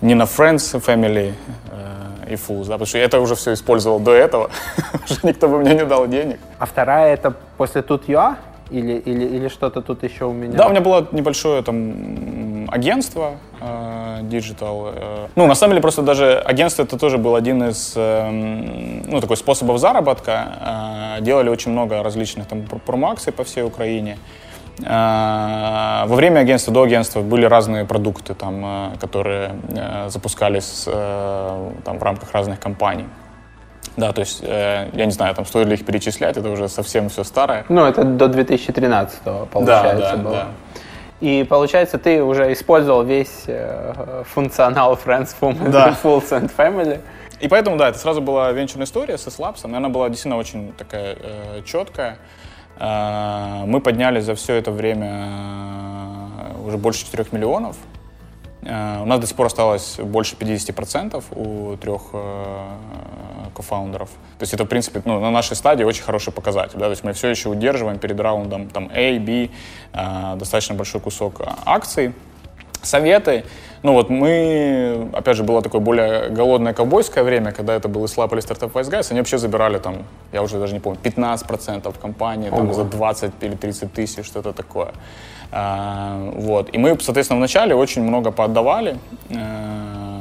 [0.00, 1.34] Не на Friends, Family
[1.70, 4.50] э, и Fools, да, потому что я это уже все использовал до этого.
[5.04, 6.40] Уже никто бы мне не дал денег.
[6.58, 8.38] А вторая это после тут я
[8.72, 10.56] или, или, или что-то тут еще у меня?
[10.56, 14.92] Да, у меня было небольшое там агентство э, digital.
[14.94, 15.26] э.
[15.36, 18.30] Ну, на самом деле, просто даже агентство это тоже был один из, э,
[19.10, 20.32] ну, такой способов заработка.
[21.18, 24.16] Э, делали очень много различных там пр- промо-акций по всей Украине.
[24.80, 30.84] Э, Во время агентства, до агентства были разные продукты, там, э, которые э, запускались
[31.84, 33.04] там, в рамках разных компаний.
[33.96, 37.08] Да, то есть, э, я не знаю, там стоит ли их перечислять, это уже совсем
[37.08, 37.64] все старое.
[37.68, 40.32] Ну, это до 2013 получается да, было.
[40.32, 40.48] да.
[41.20, 45.96] И получается, ты уже использовал весь э, функционал Friends, Fum- Да.
[46.02, 47.00] Fools and Family.
[47.40, 50.72] И поэтому, да, это сразу была венчурная история со Слапсом, и она была действительно очень
[50.72, 52.18] такая э, четкая.
[52.78, 55.28] Э, мы подняли за все это время
[56.56, 57.76] э, уже больше 4 миллионов.
[58.64, 62.68] Э, у нас до сих пор осталось больше 50% у трех э,
[63.54, 64.08] кофаундеров.
[64.38, 66.78] То есть это, в принципе, ну, на нашей стадии очень хороший показатель.
[66.78, 66.86] Да?
[66.86, 69.50] То есть мы все еще удерживаем перед раундом там, A, B,
[69.92, 72.14] э, достаточно большой кусок акций
[72.82, 73.44] советы.
[73.82, 78.32] Ну вот мы, опять же, было такое более голодное ковбойское время, когда это был Ислап
[78.32, 82.50] или стартап Wise Guys, они вообще забирали там, я уже даже не помню, 15% компании,
[82.50, 84.92] там за 20 или 30 тысяч, что-то такое.
[85.52, 86.74] А, вот.
[86.74, 88.96] И мы, соответственно, вначале очень много поотдавали,
[89.28, 90.12] э,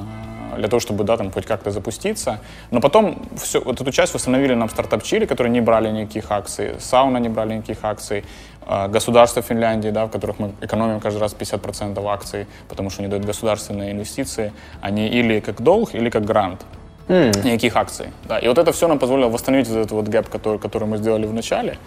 [0.57, 2.39] для того, чтобы, да, там, хоть как-то запуститься.
[2.69, 6.75] Но потом все, вот эту часть восстановили нам стартап Чили, которые не брали никаких акций,
[6.79, 8.25] Сауна не брали никаких акций,
[8.67, 13.09] э, государство Финляндии, да, в которых мы экономим каждый раз 50% акций, потому что они
[13.09, 16.65] дают государственные инвестиции, они или как долг, или как грант.
[17.43, 18.07] Никаких акций.
[18.27, 18.39] Да.
[18.39, 21.25] И вот это все нам позволило восстановить вот этот вот гэп, который, который мы сделали
[21.25, 21.77] в начале.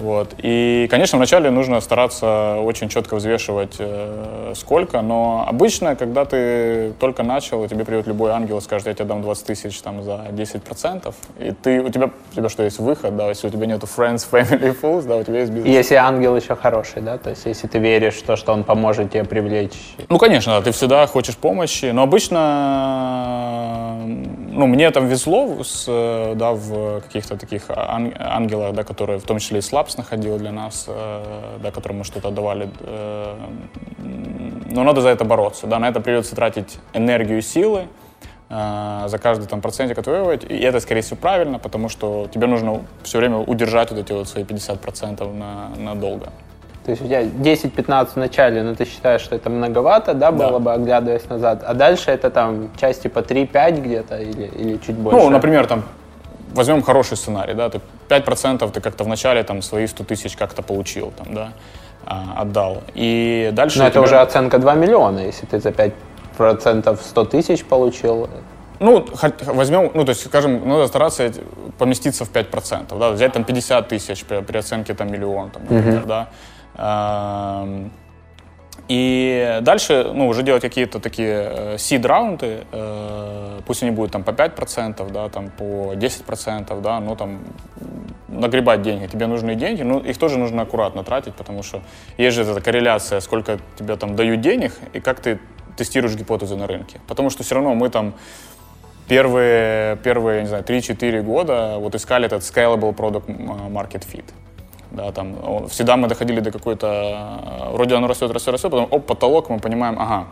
[0.00, 0.34] Вот.
[0.38, 7.22] И, конечно, вначале нужно стараться очень четко взвешивать, э, сколько, но обычно, когда ты только
[7.22, 10.26] начал, и тебе придет любой ангел и скажет, я тебе дам 20 тысяч там, за
[10.30, 13.86] 10%, и ты, у, тебя, у тебя что, есть выход, да, если у тебя нету
[13.86, 15.72] friends, family, fools, да, у тебя есть бизнес.
[15.74, 19.12] если ангел еще хороший, да, то есть если ты веришь в то, что он поможет
[19.12, 24.00] тебе привлечь Ну, конечно, да, ты всегда хочешь помощи, но обычно,
[24.50, 29.24] ну, мне там везло, с, э, да, в каких-то таких ан- ангелах, да, которые, в
[29.24, 33.34] том числе и Слапс находил для нас, э, да, которым мы что-то давали, э,
[34.70, 37.86] но надо за это бороться, да, на это придется тратить энергию и силы,
[38.48, 42.82] э, за каждый там процентик отвоевывать, и это, скорее всего, правильно, потому что тебе нужно
[43.02, 46.26] все время удержать вот эти вот свои 50% на, надолго.
[46.84, 50.52] То есть у тебя 10-15 в начале, но ты считаешь, что это многовато, да, было
[50.52, 50.58] Да.
[50.60, 51.64] бы, оглядываясь назад.
[51.66, 55.18] А дальше это там часть типа 3-5 где-то или, или чуть больше?
[55.18, 55.82] Ну, например, там,
[56.54, 61.12] возьмем хороший сценарий, да, ты 5% ты как-то вначале там свои 100 тысяч как-то получил,
[61.16, 61.52] там, да,
[62.06, 62.82] а, отдал.
[62.94, 63.78] И дальше...
[63.78, 68.28] Но это тебя- уже оценка 2 миллиона, если ты за 5% 100 тысяч получил.
[68.80, 69.06] Ну,
[69.46, 71.32] возьмем, ну, то есть, скажем, надо стараться
[71.78, 76.04] поместиться в 5%, да, взять там 50 тысяч при, при оценке там миллион, там, например,
[76.04, 76.28] да.
[78.88, 84.30] И дальше, ну, уже делать какие-то такие э, seed-раунды, э, пусть они будут там по
[84.30, 87.40] 5%, да, там по 10%, да, ну, там,
[88.28, 89.06] нагребать деньги.
[89.06, 91.82] Тебе нужны деньги, ну, их тоже нужно аккуратно тратить, потому что
[92.18, 95.38] есть же эта корреляция, сколько тебе там дают денег и как ты
[95.76, 97.00] тестируешь гипотезы на рынке.
[97.06, 98.14] Потому что все равно мы там
[99.08, 103.26] первые, первые не знаю, 3-4 года вот искали этот scalable product
[103.70, 104.24] market fit.
[104.92, 109.48] Да, там, всегда мы доходили до какой-то, вроде оно растет, растет, растет, потом оп, потолок,
[109.48, 110.26] мы понимаем, ага,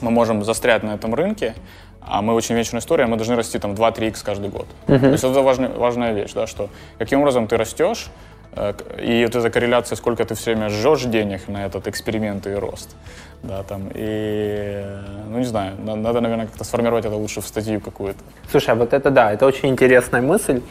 [0.00, 1.54] мы можем застрять на этом рынке,
[2.00, 4.66] а мы очень вечная история, мы должны расти там 2-3x каждый год.
[4.86, 5.00] Uh-huh.
[5.00, 8.10] То есть это важная, важная вещь, да, что каким образом ты растешь,
[8.52, 12.54] э, и вот эта корреляция, сколько ты все время жжешь денег на этот эксперимент и
[12.54, 12.94] рост.
[13.42, 14.84] Да, там, и,
[15.30, 18.20] ну, не знаю, надо, наверное, как-то сформировать это лучше в статью какую-то.
[18.50, 20.62] Слушай, а вот это да, это очень интересная мысль.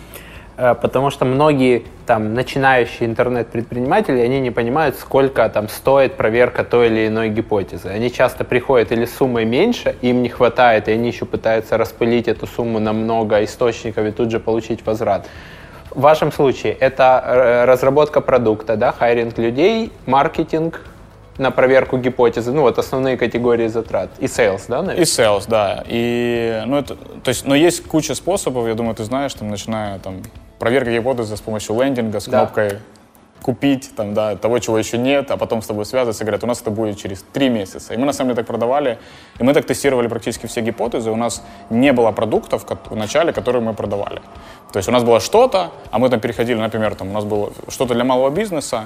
[0.59, 6.87] Э, потому что многие там начинающие интернет-предприниматели, они не понимают, сколько там стоит проверка той
[6.87, 7.87] или иной гипотезы.
[7.87, 12.45] Они часто приходят или суммой меньше, им не хватает, и они еще пытаются распылить эту
[12.45, 15.27] сумму на много источников и тут же получить возврат.
[15.91, 20.81] В вашем случае это э, разработка продукта, да, хайринг людей, маркетинг,
[21.37, 24.09] на проверку гипотезы, ну вот основные категории затрат.
[24.19, 25.01] И sales, да, наверное?
[25.01, 25.85] И sales, да.
[25.87, 29.99] И, ну, это, то есть, но есть куча способов, я думаю, ты знаешь, там, начиная
[29.99, 30.21] там
[30.59, 32.77] проверка гипотезы с помощью лендинга, с кнопкой да.
[33.41, 36.47] купить, там, да, того, чего еще нет, а потом с тобой связываться и говорят, у
[36.47, 37.93] нас это будет через три месяца.
[37.93, 38.99] И мы на самом деле так продавали,
[39.39, 41.09] и мы так тестировали практически все гипотезы.
[41.09, 44.21] У нас не было продуктов в начале, которые мы продавали.
[44.71, 47.51] То есть у нас было что-то, а мы там переходили, например, там у нас было
[47.69, 48.85] что-то для малого бизнеса,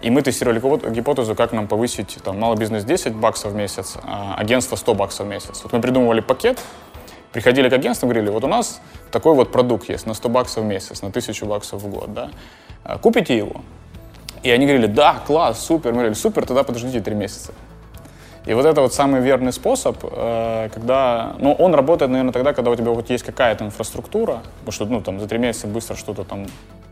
[0.00, 4.36] и мы тестировали гипотезу, как нам повысить там, малый бизнес 10 баксов в месяц, а
[4.38, 5.60] агентство 100 баксов в месяц.
[5.64, 6.58] Вот мы придумывали пакет,
[7.32, 10.66] приходили к агентству, говорили, вот у нас такой вот продукт есть на 100 баксов в
[10.66, 12.30] месяц, на 1000 баксов в год, да,
[12.84, 13.60] а, купите его.
[14.42, 15.90] И они говорили, да, класс, супер.
[15.90, 17.52] Мы говорили, супер, тогда подождите три месяца.
[18.46, 22.70] И вот это вот самый верный способ, э, когда, ну, он работает, наверное, тогда, когда
[22.70, 26.24] у тебя вот есть какая-то инфраструктура, потому что, ну, там, за три месяца быстро что-то
[26.24, 26.46] там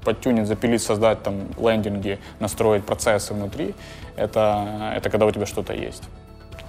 [0.04, 3.74] подтюнить, запилить, создать там лендинги, настроить процессы внутри,
[4.16, 6.02] это, это когда у тебя что-то есть.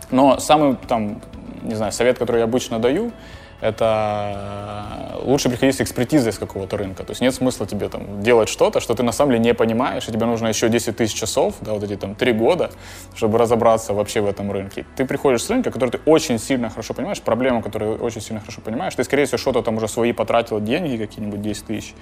[0.09, 1.21] Но самый там,
[1.63, 3.11] не знаю, совет, который я обычно даю,
[3.59, 7.03] это лучше приходить с экспертизой с какого-то рынка.
[7.03, 10.07] То есть нет смысла тебе там делать что-то, что ты на самом деле не понимаешь,
[10.07, 12.69] и тебе нужно еще 10 тысяч часов, да, вот эти там 3 года,
[13.15, 14.85] чтобы разобраться вообще в этом рынке.
[14.95, 18.61] Ты приходишь с рынка, который ты очень сильно хорошо понимаешь, проблему, которую очень сильно хорошо
[18.61, 21.95] понимаешь, ты, скорее всего, что-то там уже свои потратил, деньги какие-нибудь 10 тысяч,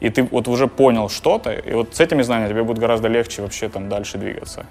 [0.00, 3.42] и ты вот уже понял что-то, и вот с этими знаниями тебе будет гораздо легче
[3.42, 4.64] вообще там дальше двигаться.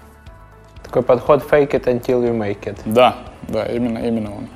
[0.82, 2.78] Такой подход fake it until you make it.
[2.84, 3.16] Да,
[3.48, 4.48] да, именно, именно он.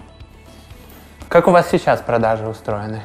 [1.28, 3.02] Как у вас сейчас продажи устроены?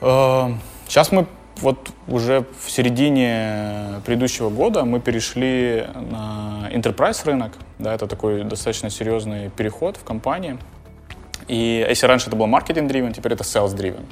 [0.00, 1.26] Сейчас мы
[1.56, 7.52] вот уже в середине предыдущего года мы перешли на enterprise рынок.
[7.78, 10.56] Да, это такой достаточно серьезный переход в компании.
[11.46, 14.06] И если раньше это был marketing-driven, теперь это sales-driven.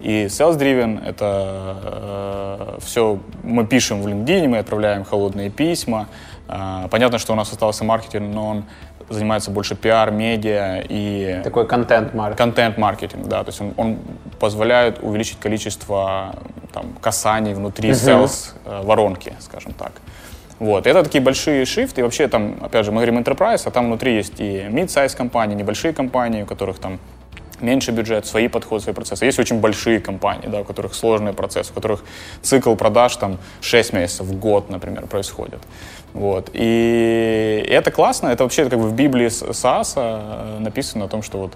[0.00, 6.08] И sales-driven— это э, все мы пишем в LinkedIn, мы отправляем холодные письма.
[6.48, 8.64] Э, понятно, что у нас остался маркетинг, но он
[9.10, 11.40] занимается больше пиар, медиа и...
[11.44, 12.38] Такой контент-маркетинг.
[12.38, 13.44] Контент-маркетинг, да.
[13.44, 13.98] То есть он, он
[14.38, 16.36] позволяет увеличить количество
[16.72, 18.24] там, касаний внутри uh-huh.
[18.24, 19.92] sales э, воронки, скажем так.
[20.58, 20.86] Вот.
[20.86, 22.00] Это такие большие шифты.
[22.00, 25.56] И вообще там, опять же, мы говорим enterprise, а там внутри есть и mid-size компании,
[25.56, 26.98] небольшие компании, у которых там
[27.62, 29.24] меньше бюджет, свои подходы, свои процессы.
[29.24, 32.04] Есть очень большие компании, да, у которых сложные процессы, у которых
[32.42, 35.60] цикл продаж там 6 месяцев, в год, например, происходит.
[36.12, 36.50] Вот.
[36.52, 41.38] И это классно, это вообще как бы в Библии SaaS э, написано о том, что
[41.38, 41.52] вот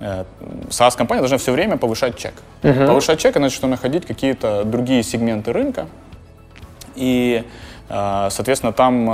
[0.00, 0.24] э,
[0.68, 2.34] SaaS-компания должна все время повышать чек.
[2.62, 2.86] Uh-huh.
[2.86, 5.86] Повышать чек, значит, что находить какие-то другие сегменты рынка
[6.94, 7.44] и,
[7.88, 9.06] э, соответственно, там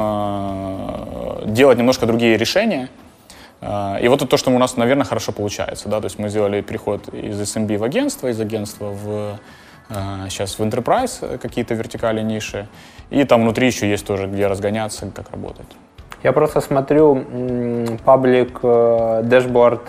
[1.46, 2.88] делать немножко другие решения.
[3.62, 5.88] И вот это то, что у нас, наверное, хорошо получается.
[5.88, 6.00] Да?
[6.00, 9.38] То есть мы сделали переход из SMB в агентство, из агентства в
[10.28, 12.66] сейчас в Enterprise какие-то вертикали, ниши.
[13.10, 15.66] И там внутри еще есть тоже, где разгоняться, как работать.
[16.22, 17.24] Я просто смотрю
[18.04, 19.82] паблик э, дэшборд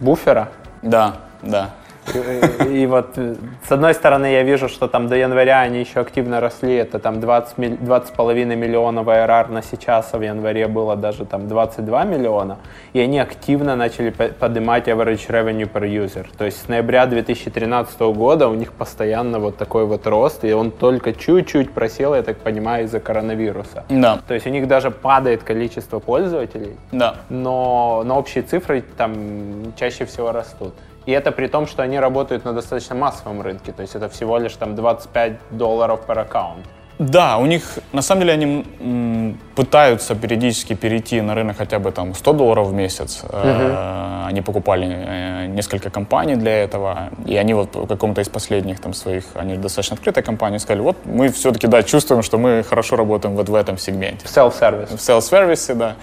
[0.00, 0.48] буфера.
[0.80, 1.74] Да, да.
[2.14, 6.40] И, и вот с одной стороны я вижу, что там до января они еще активно
[6.40, 11.48] росли, это там 20, 20,5 миллионов ARR на сейчас, а в январе было даже там
[11.48, 12.58] 22 миллиона,
[12.92, 16.26] и они активно начали поднимать average revenue per user.
[16.36, 20.70] То есть с ноября 2013 года у них постоянно вот такой вот рост, и он
[20.70, 23.84] только чуть-чуть просел, я так понимаю, из-за коронавируса.
[23.88, 24.20] Да.
[24.26, 27.16] То есть у них даже падает количество пользователей, да.
[27.28, 30.74] но, но общие цифры там чаще всего растут.
[31.06, 34.38] И это при том, что они работают на достаточно массовом рынке, то есть это всего
[34.38, 36.64] лишь там 25 долларов per аккаунт.
[37.10, 41.90] Да, у них, на самом деле, они м, пытаются периодически перейти на рынок хотя бы
[41.90, 43.22] там 100 долларов в месяц.
[43.28, 48.80] Э, Они покупали э, несколько компаний для этого, и они вот в каком-то из последних
[48.80, 52.96] там своих, они достаточно открытая компания, сказали, вот мы все-таки, да, чувствуем, что мы хорошо
[52.96, 54.26] работаем вот в этом сегменте.
[54.26, 54.96] В self-service.
[54.96, 55.94] В sales-сервисе, да.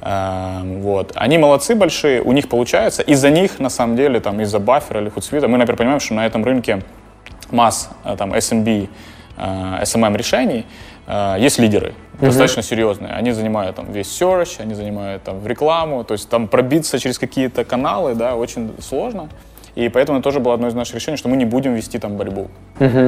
[0.00, 1.12] Э, Вот.
[1.14, 3.02] Они молодцы большие, у них получается.
[3.02, 6.26] Из-за них, на самом деле, там, из-за баффера или худсвита, мы, например, понимаем, что на
[6.26, 6.82] этом рынке
[7.50, 8.88] масс, э, там, SMB,
[9.38, 10.66] э, SMM решений,
[11.06, 13.12] э, есть лидеры, достаточно серьезные.
[13.12, 17.18] Они занимают там весь search, они занимают там в рекламу, то есть там пробиться через
[17.18, 19.28] какие-то каналы, да, очень сложно.
[19.78, 22.16] И поэтому это тоже было одно из наших решений, что мы не будем вести там
[22.16, 22.48] борьбу.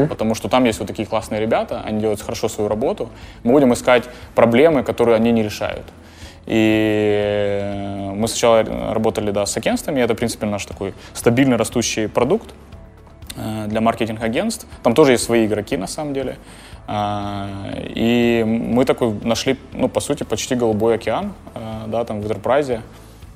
[0.08, 3.08] Потому что там есть вот такие классные ребята, они делают хорошо свою работу.
[3.42, 4.04] Мы будем искать
[4.36, 5.84] проблемы, которые они не решают.
[6.46, 8.64] И мы сначала
[8.94, 12.69] работали да, с агентствами, это, в принципе, наш такой стабильный растущий продукт э,
[13.36, 14.66] для маркетинг-агентств.
[14.82, 16.36] Там тоже есть свои игроки, на самом деле.
[16.92, 17.46] А,
[17.94, 22.80] И мы такой нашли, ну, по сути, почти голубой океан, э, да, там в enterprise,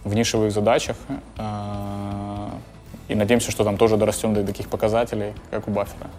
[0.03, 0.97] в нишевых задачах.
[1.39, 2.51] А,
[3.09, 6.11] И надеемся, что там тоже дорастем до таких показателей, как у Баффера.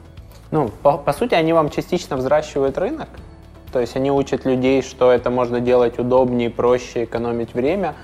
[0.51, 3.09] Ну, по, по сути, они вам частично взращивают рынок.
[3.73, 7.95] То есть они учат людей, что это можно делать удобнее, проще, экономить время.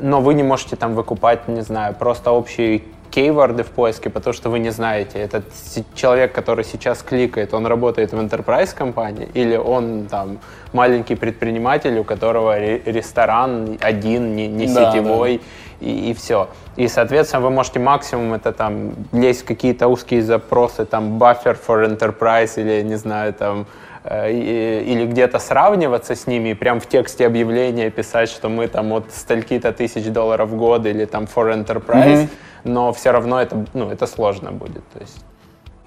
[0.00, 2.82] Но вы не можете там выкупать, не знаю, просто общие
[3.14, 5.44] кейворды в поиске, потому что вы не знаете, этот
[5.94, 10.38] человек, который сейчас кликает, он работает в enterprise компании или он там
[10.72, 15.40] маленький предприниматель, у которого ре- ресторан один, не, не Да, сетевой,
[15.80, 16.48] и, и все.
[16.76, 21.86] И, соответственно, вы можете максимум это там лезть в какие-то узкие запросы, там buffer for
[21.86, 23.66] enterprise или, не знаю, там
[24.04, 29.10] или где-то сравниваться с ними, и прям в тексте объявления писать, что мы там от
[29.10, 32.28] стольки-то тысяч долларов в год или там for enterprise,
[32.64, 34.86] но все равно это, ну, это сложно будет.
[34.92, 35.24] То есть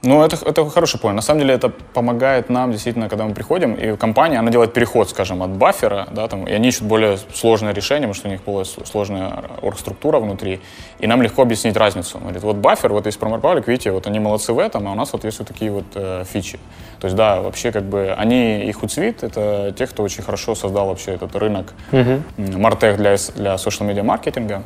[0.03, 1.13] Ну, это, это хороший point.
[1.13, 5.09] На самом деле это помогает нам действительно, когда мы приходим, и компания, она делает переход,
[5.09, 8.43] скажем, от баффера, да, там, и они ищут более сложное решение, потому что у них
[8.43, 10.61] была сложная оргструктура внутри,
[10.99, 12.17] и нам легко объяснить разницу.
[12.17, 14.95] Он говорит, вот баффер, вот есть Republic, видите, вот они молодцы в этом, а у
[14.95, 16.59] нас вот есть вот такие вот э, фичи.
[16.99, 20.87] То есть, да, вообще как бы они и Hootsuite, это те, кто очень хорошо создал
[20.87, 24.61] вообще этот рынок м, Martech для, для social media маркетинга.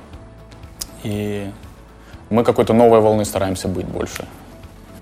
[1.03, 1.49] И
[2.29, 4.25] мы какой-то новой волны стараемся быть больше.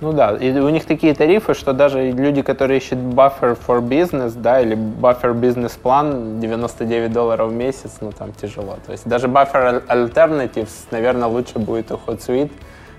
[0.01, 4.33] Ну да, и у них такие тарифы, что даже люди, которые ищут buffer for business,
[4.33, 8.77] да, или buffer бизнес план 99 долларов в месяц, ну там тяжело.
[8.85, 12.51] То есть даже buffer alternatives, наверное, лучше будет у Hootsuite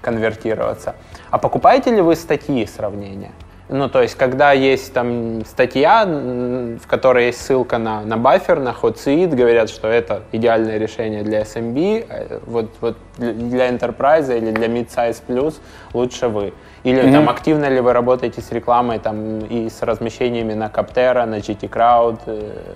[0.02, 0.94] конвертироваться.
[1.30, 3.32] А покупаете ли вы статьи сравнения?
[3.72, 8.70] Ну, то есть, когда есть там статья, в которой есть ссылка на, на баффер, на
[8.70, 14.66] Hootsuite, говорят, что это идеальное решение для SMB, э, вот, вот для Enterprise или для
[14.66, 15.54] Mid-Size Plus
[15.94, 16.52] лучше вы.
[16.84, 21.38] Или там активно ли вы работаете с рекламой там и с размещениями на Каптера, на
[21.38, 22.20] GT Crowd?
[22.26, 22.74] э,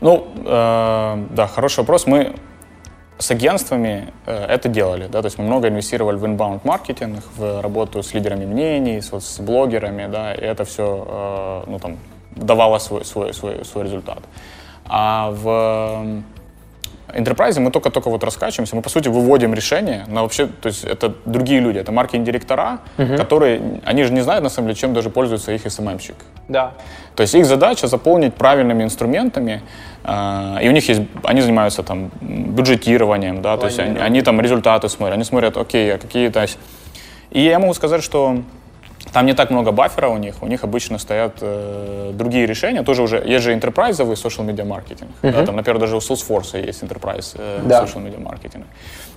[0.00, 2.06] Ну, э, да, хороший вопрос.
[2.06, 2.34] Мы
[3.18, 7.62] с агентствами э, это делали, да, то есть мы много инвестировали в inbound маркетинг, в
[7.62, 11.96] работу с лидерами мнений, с, вот с блогерами, да, и это все, э, ну, там,
[12.32, 14.18] давало свой, свой, свой, свой результат.
[14.84, 16.22] А в
[17.16, 21.14] Enterprise мы только-только вот раскачиваемся, мы, по сути, выводим решение на вообще, то есть это
[21.24, 22.80] другие люди, это маркетинг-директора,
[23.16, 26.14] которые, они же не знают, на самом деле, чем даже пользуется их SMM-щик.
[26.48, 26.72] Да.
[27.14, 29.62] То есть их задача заполнить правильными инструментами,
[30.04, 34.40] э, и у них есть, они занимаются там бюджетированием, да, то есть они, они там
[34.40, 36.58] результаты смотрят, они смотрят, окей, а какие то есть.
[37.30, 38.42] И я могу сказать, что
[39.12, 43.02] там не так много баффера у них, у них обычно стоят э, другие решения, тоже
[43.02, 47.34] уже, есть же enterprise social media маркетинг, да, там, например, даже у Salesforce есть enterprise
[47.38, 47.84] э, Да.
[47.84, 48.64] social media маркетинг.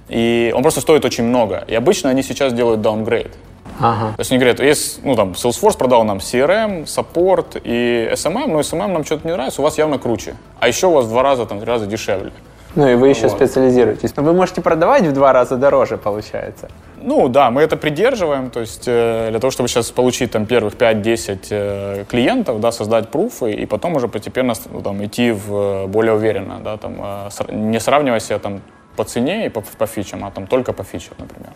[0.07, 1.63] И он просто стоит очень много.
[1.67, 3.31] И обычно они сейчас делают downgrade.
[3.79, 4.13] Ага.
[4.15, 8.59] То есть они говорят, есть, ну там, Salesforce продал нам CRM, саппорт и SMM, но
[8.61, 10.35] SMM нам что-то не нравится, у вас явно круче.
[10.59, 12.31] А еще у вас в два раза, там, три раза дешевле.
[12.75, 13.31] Ну и вы еще Вот.
[13.37, 14.15] специализируетесь.
[14.15, 16.69] Но вы можете продавать в два раза дороже, получается.
[17.01, 20.75] Ну да, мы это придерживаем, то есть э, для того, чтобы сейчас получить там первых
[20.75, 25.87] 5-10 э, клиентов, да, создать пруфы и потом уже постепенно ну, там, идти в э,
[25.87, 28.61] более уверенно, да, там, э, сра- не сравнивая себя там
[28.95, 31.51] по цене и по, по фичам, а там только по фичам, например.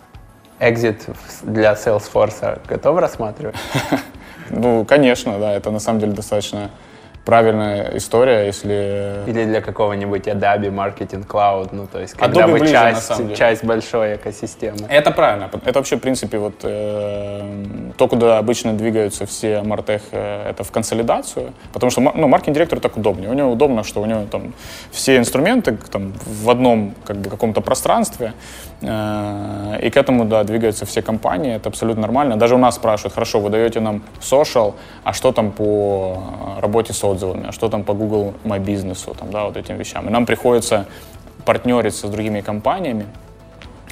[0.60, 1.06] Экзит
[1.42, 3.56] для Salesforce готов рассматривать?
[4.50, 6.70] Ну, конечно, да, это на самом деле достаточно
[7.24, 9.22] правильная история, если...
[9.26, 13.64] Или для какого-нибудь Adobe Marketing Cloud, ну, то есть, когда Adobe вы ближе, часть, часть
[13.64, 14.86] большой экосистемы.
[14.88, 15.50] Это правильно.
[15.64, 17.64] Это вообще, в принципе, вот э,
[17.96, 22.96] то, куда обычно двигаются все Мартех, э, это в консолидацию, потому что ну, маркетинг-директору так
[22.96, 23.30] удобнее.
[23.30, 24.52] У него удобно, что у него там
[24.90, 28.34] все инструменты там, в одном как бы, каком-то пространстве,
[28.82, 32.36] э, и к этому, да, двигаются все компании, это абсолютно нормально.
[32.36, 36.22] Даже у нас спрашивают, хорошо, вы даете нам social, а что там по
[36.58, 39.76] э, работе с отзывами, а что там по Google My Business, там, да, вот этим
[39.76, 40.08] вещам.
[40.08, 40.86] И нам приходится
[41.44, 43.06] партнериться с другими компаниями,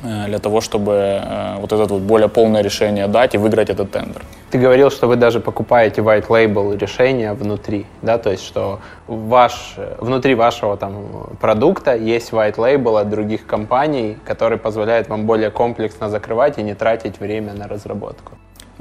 [0.03, 3.91] э, для того, чтобы э, вот это вот более полное решение дать и выиграть этот
[3.91, 4.23] тендер.
[4.51, 9.77] Ты говорил, что вы даже покупаете white label решения внутри, да, то есть что ваш,
[9.99, 10.95] внутри вашего там
[11.41, 16.75] продукта есть white label от других компаний, который позволяет вам более комплексно закрывать и не
[16.75, 18.33] тратить время на разработку.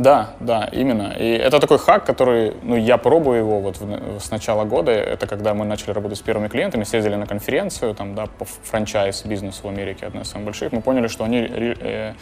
[0.02, 1.14] Да, да, именно.
[1.20, 4.92] И это такой хак, который, ну, я пробую его вот в- с начала года.
[4.92, 9.60] Это когда мы начали работать с первыми клиентами, съездили на конференцию, там, да, по франчайз-бизнесу
[9.64, 10.72] в Америке, одна из самых больших.
[10.72, 11.48] Мы поняли, что они...
[11.48, 12.14] э,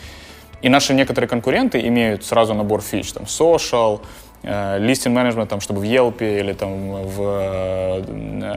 [0.61, 4.01] и наши некоторые конкуренты имеют сразу набор фич, там, social,
[4.43, 8.01] э, listing management, там, чтобы в Yelp или там в э,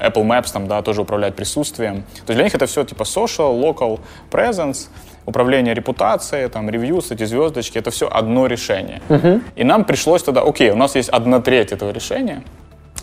[0.01, 2.03] Apple Maps там, да, тоже управлять присутствием.
[2.27, 4.01] То есть для них это все типа social, local
[4.33, 4.89] presence,
[5.27, 9.01] управление репутацией, там, ревьюс, эти звездочки, это все одно решение.
[9.57, 12.43] И нам пришлось тогда, окей, у нас есть одна треть этого решения,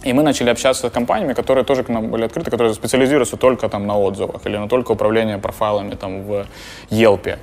[0.04, 3.68] и мы начали общаться с компаниями, которые тоже к нам были открыты, которые специализируются только
[3.70, 6.46] там на отзывах или на только управление профайлами там в
[6.90, 7.38] Yelp.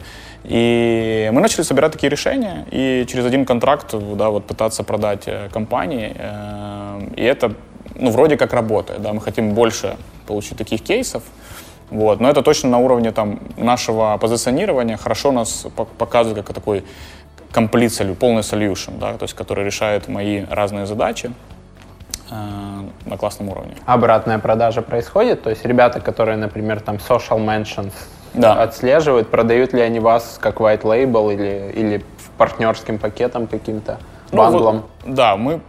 [0.44, 5.48] И мы начали собирать такие решения и через один контракт да, вот пытаться продать э,
[5.52, 6.14] компании.
[6.16, 7.52] Э, И это
[7.94, 9.02] ну, вроде как работает.
[9.02, 9.12] Да?
[9.12, 9.96] Мы хотим больше
[10.26, 11.22] получить таких кейсов.
[11.90, 12.20] Вот.
[12.20, 16.84] Но это точно на уровне там, нашего позиционирования хорошо нас по- показывает как такой
[17.52, 19.12] complete полный solution, да?
[19.14, 21.30] то есть, который решает мои разные задачи
[22.30, 22.34] э,
[23.06, 23.76] на классном уровне.
[23.86, 27.92] Обратная продажа происходит, то есть ребята, которые, например, там social mentions
[28.34, 28.62] Да.
[28.62, 32.04] отслеживают, продают ли они вас как white label или, или
[32.36, 33.98] партнерским пакетом каким-то,
[34.32, 34.82] Ну, вот, бандлом?
[35.06, 35.60] да, мы,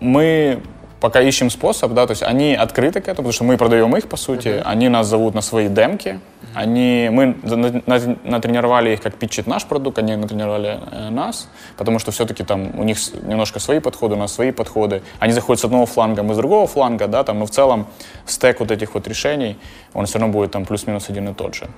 [0.00, 0.60] мы
[1.00, 4.08] пока ищем способ, да, то есть они открыты к этому, потому что мы продаем их,
[4.08, 6.20] по сути, они нас зовут на свои демки,
[6.54, 11.98] они, мы на- на- натренировали их, как питчить наш продукт, они натренировали э, нас, потому
[11.98, 15.02] что все-таки там у них немножко свои подходы, у нас свои подходы.
[15.20, 17.86] Они заходят с одного фланга, мы с другого фланга, да, там, но в целом
[18.26, 19.56] стек вот этих вот решений,
[19.94, 21.68] он все равно будет там плюс-минус один и тот же.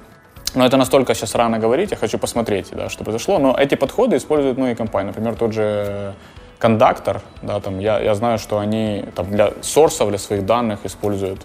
[0.55, 3.39] Но это настолько сейчас рано говорить, я хочу посмотреть, да, что произошло.
[3.39, 5.09] Но эти подходы используют многие компании.
[5.09, 6.15] Например, тот же
[6.63, 11.43] кондактор, да, там, я, я знаю, что они там, для сорсов, для своих данных используют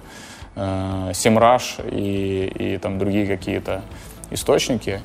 [0.56, 3.82] э, SEMrush и, и там, другие какие-то
[4.30, 5.02] источники.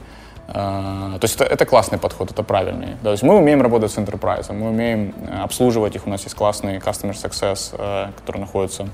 [0.48, 2.96] Э, то есть это, это классный подход, это правильный.
[3.02, 6.24] Да, то есть мы умеем работать с enterprise, мы умеем э, обслуживать их, у нас
[6.24, 8.88] есть классный customer success, э, который находится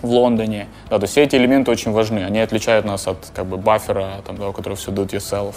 [0.00, 0.68] в Лондоне.
[0.90, 2.20] Да, то есть все эти элементы очень важны.
[2.20, 5.56] Они отличают нас от как бы баффера, там, да, у которого все do it yourself.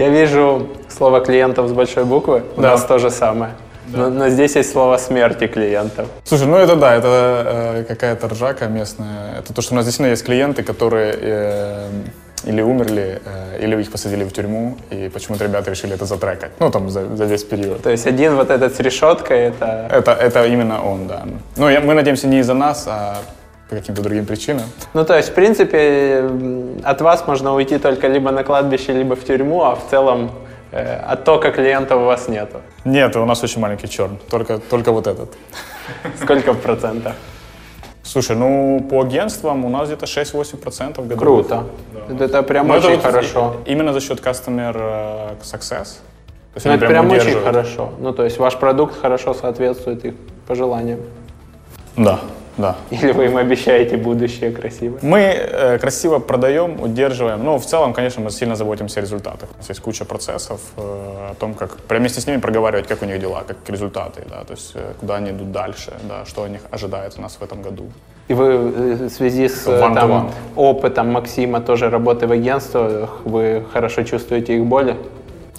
[0.00, 2.70] Я вижу слово клиентов с большой буквы, у Да.
[2.70, 3.52] нас то же самое.
[3.88, 6.06] Но, но здесь есть слово смерти клиентов.
[6.24, 7.42] Слушай, ну это да, это
[7.80, 9.38] э, какая-то ржака местная.
[9.40, 11.88] Это то, что у нас действительно есть клиенты, которые э,
[12.46, 16.52] или умерли, э, или их посадили в тюрьму, и почему-то ребята решили это затрекать.
[16.60, 17.82] Ну, там, за, за весь период.
[17.82, 19.86] То есть один вот этот с решеткой, это...
[19.92, 21.24] Это, это именно он, да.
[21.56, 23.18] Ну, я- мы надеемся не из-за нас, а
[23.70, 24.64] по каким-то другим причинам.
[24.94, 26.28] Ну, то есть, в принципе,
[26.84, 30.30] от вас можно уйти только либо на кладбище, либо в тюрьму, а в целом
[30.72, 32.58] э, оттока клиентов у вас нету.
[32.84, 35.28] Нет, у нас очень маленький черн, только, только вот этот.
[36.22, 37.14] Сколько в процентах?
[38.02, 41.18] Слушай, ну, по агентствам у нас где-то 6-8% годовых.
[41.18, 41.64] Круто.
[42.18, 43.56] Это прям Ну, это очень вот хорошо.
[43.66, 46.00] Именно за счет customer э, success.
[46.52, 47.46] То есть Ну, это прям очень удерживают.
[47.46, 47.90] хорошо.
[48.00, 50.14] Ну, то есть ваш продукт хорошо соответствует их
[50.48, 50.98] пожеланиям.
[51.96, 52.18] Да,
[52.60, 52.76] да.
[52.90, 54.98] Или вы им обещаете будущее красивое?
[55.02, 57.44] Мы э, красиво продаем, удерживаем.
[57.44, 59.48] Ну, в целом, конечно, мы сильно заботимся о результатах.
[59.54, 60.80] У нас есть куча процессов э,
[61.30, 64.44] о том, как прямо вместе с ними проговаривать, как у них дела, как результаты, да,
[64.44, 67.42] то есть э, куда они идут дальше, да, что у них ожидает у нас в
[67.42, 67.84] этом году.
[68.28, 70.30] И вы э, в связи с э, One там, one.
[70.56, 74.96] опытом Максима тоже работы в агентствах, вы хорошо чувствуете их боли?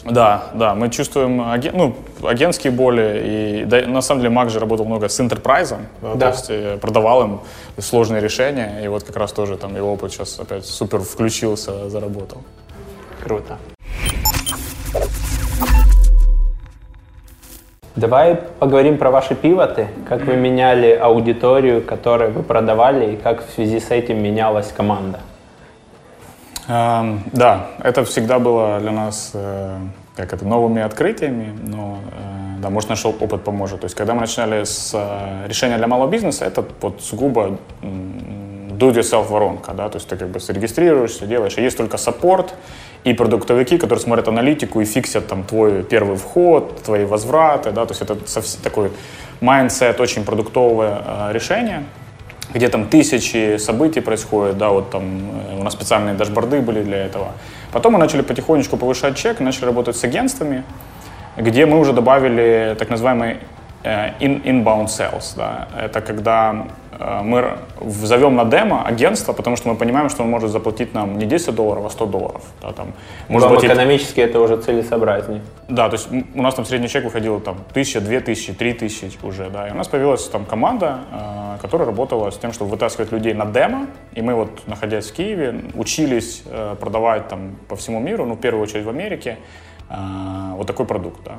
[0.05, 1.95] Да, да, мы чувствуем аген- ну,
[2.27, 3.21] агентские боли.
[3.61, 6.31] И да, на самом деле Мак же работал много с интерпрайзом, да, Да.
[6.31, 7.39] то есть э, продавал им
[7.77, 8.81] сложные решения.
[8.83, 12.41] И вот как раз тоже там его опыт сейчас опять супер включился, заработал.
[13.23, 13.57] Круто.
[17.95, 23.53] Давай поговорим про ваши пивоты, как вы меняли аудиторию, которую вы продавали, и как в
[23.53, 25.19] связи с этим менялась команда.
[26.71, 29.77] Эм, да, это всегда было для нас э,
[30.15, 33.81] как это, новыми открытиями, но, э, да, может, наш опыт поможет.
[33.81, 39.27] То есть, когда мы начинали с э, решения для малого бизнеса, это вот сугубо do-it-yourself
[39.27, 42.53] воронка, да, то есть ты как бы зарегистрируешься, делаешь, и есть только саппорт
[43.03, 47.91] и продуктовики, которые смотрят аналитику и фиксят там твой первый вход, твои возвраты, да, то
[47.91, 48.17] есть это
[48.63, 48.91] такой
[49.41, 51.83] mindset, очень продуктовое решение,
[52.53, 57.05] где там тысячи событий происходит, да, вот там э, у нас специальные дашборды были для
[57.05, 57.33] этого.
[57.71, 60.63] Потом мы начали потихонечку повышать чек, начали работать с агентствами,
[61.37, 63.37] где мы уже добавили так называемый
[63.83, 65.33] э, in, inbound sales.
[65.35, 65.67] Да.
[65.79, 66.67] Это когда
[67.23, 71.25] мы зовем на демо агентство, потому что мы понимаем, что он может заплатить нам не
[71.25, 72.41] 10 долларов, а 100 долларов.
[72.61, 72.93] Да, там,
[73.27, 73.71] может Вам платить...
[73.71, 75.41] экономически это уже целесообразнее.
[75.67, 79.17] Да, то есть у нас там средний чек выходил там тысяча, две тысячи, три тысячи
[79.23, 83.11] уже, да, и у нас появилась там команда, э, которая работала с тем, чтобы вытаскивать
[83.11, 87.99] людей на демо, и мы вот, находясь в Киеве, учились э, продавать там по всему
[87.99, 89.37] миру, ну, в первую очередь в Америке,
[90.55, 91.33] вот такой продукт, да.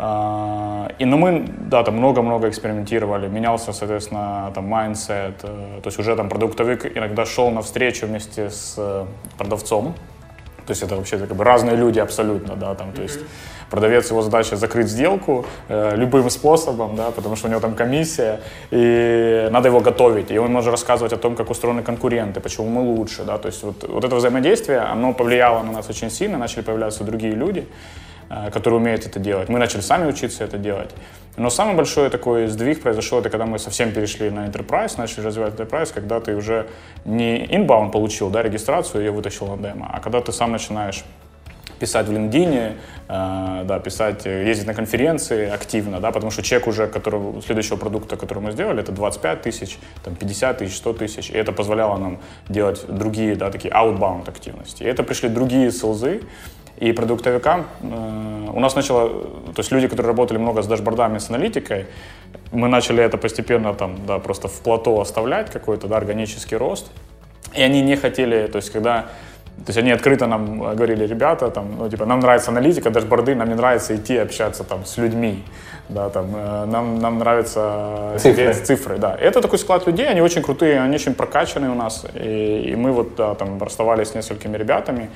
[0.00, 5.98] А, и, ну, мы, да, там много-много экспериментировали, менялся, соответственно, там, mindset, э, то есть
[5.98, 9.96] уже там продуктовик иногда шел на встречу вместе с э, продавцом,
[10.66, 13.18] то есть это вообще как бы разные люди абсолютно, да, там, то есть
[13.70, 18.38] продавец, его задача закрыть сделку э, любым способом, да, потому что у него там комиссия,
[18.70, 22.82] и надо его готовить, и он может рассказывать о том, как устроены конкуренты, почему мы
[22.82, 26.62] лучше, да, то есть вот, вот это взаимодействие, оно повлияло на нас очень сильно, начали
[26.62, 27.66] появляться другие люди,
[28.28, 29.48] которые умеют это делать.
[29.48, 30.90] Мы начали сами учиться это делать.
[31.38, 35.54] Но самый большой такой сдвиг произошел, это когда мы совсем перешли на Enterprise, начали развивать
[35.54, 36.66] Enterprise, когда ты уже
[37.04, 41.04] не inbound получил, да, регистрацию, ее вытащил на демо, а когда ты сам начинаешь
[41.78, 42.72] писать в LinkedIn,
[43.08, 48.16] э, да, писать, ездить на конференции активно, да, потому что чек уже которого, следующего продукта,
[48.16, 52.18] который мы сделали, это 25 тысяч, там, 50 тысяч, 100 тысяч, и это позволяло нам
[52.48, 54.82] делать другие, да, такие outbound активности.
[54.82, 56.22] И это пришли другие селзы,
[56.80, 61.30] и продуктовикам э, у нас начало, то есть люди, которые работали много с дашбордами, с
[61.30, 61.86] аналитикой,
[62.52, 66.90] мы начали это постепенно там, да, просто в плато оставлять какой-то, да, органический рост.
[67.54, 69.06] И они не хотели, то есть когда
[69.64, 73.48] то есть они открыто нам говорили, ребята, там, ну, типа, нам нравится аналитика, дашборды, нам
[73.48, 75.42] не нравится идти общаться там с людьми,
[75.88, 78.54] да, там, э, нам, нам нравится цифры.
[78.54, 79.16] цифры, да.
[79.20, 82.92] Это такой склад людей, они очень крутые, они очень прокачанные у нас, и, и мы
[82.92, 85.10] вот, да, там, расставались с несколькими ребятами,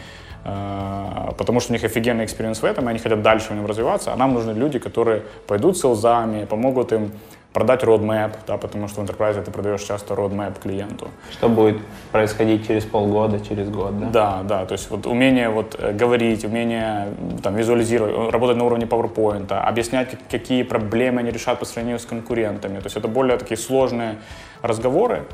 [0.45, 4.13] потому что у них офигенный experience в этом, и они хотят дальше в нем развиваться,
[4.13, 7.13] а нам нужны люди, которые пойдут sales ами, помогут им
[7.53, 11.09] продать roadmap, да, потому что в enterprise ты продаешь часто roadmap клиенту.
[11.31, 11.77] Что будет
[12.11, 14.07] происходить через полгода, через год, да?
[14.07, 17.09] Да, да, то есть вот умение вот э, говорить, умение
[17.43, 22.79] там визуализировать, работать на уровне PowerPoint, объяснять, какие проблемы они решат по сравнению с конкурентами,
[22.79, 24.17] то есть это более такие сложные
[24.63, 25.25] разговоры, а,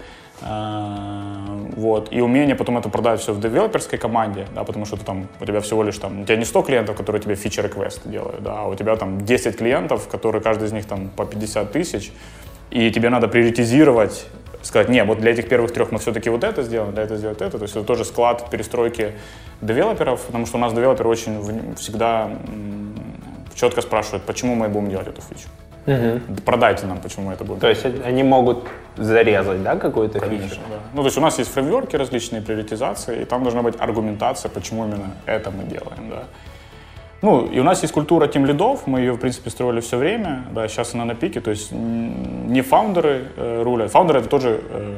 [0.40, 5.28] вот, и умение потом это продать все в девелоперской команде, да, потому что ты там,
[5.40, 8.42] у тебя всего лишь там, у тебя не 100 клиентов, которые тебе фичер реквест делают,
[8.42, 12.12] да, а у тебя там 10 клиентов, которые каждый из них там по 50 тысяч,
[12.70, 14.26] и тебе надо приоритизировать,
[14.62, 17.40] сказать, не, вот для этих первых трех мы все-таки вот это сделаем, для этого сделать
[17.40, 19.14] это, то есть это тоже склад перестройки
[19.60, 22.30] девелоперов, потому что у нас девелоперы очень всегда
[23.54, 25.48] четко спрашивают, почему мы будем делать эту фичу.
[25.88, 26.42] Угу.
[26.44, 27.60] Продайте нам, почему это будет.
[27.60, 30.60] То есть они могут зарезать, да, какую-то Конечно, фичу?
[30.68, 30.76] Да.
[30.92, 34.84] Ну, то есть у нас есть фреймворки, различные приоритизации, и там должна быть аргументация, почему
[34.84, 36.24] именно это мы делаем, да.
[37.22, 40.44] Ну, и у нас есть культура тем лидов, мы ее, в принципе, строили все время,
[40.52, 44.96] да, сейчас она на пике, то есть не фаундеры э, рулят, фаундеры это тоже э,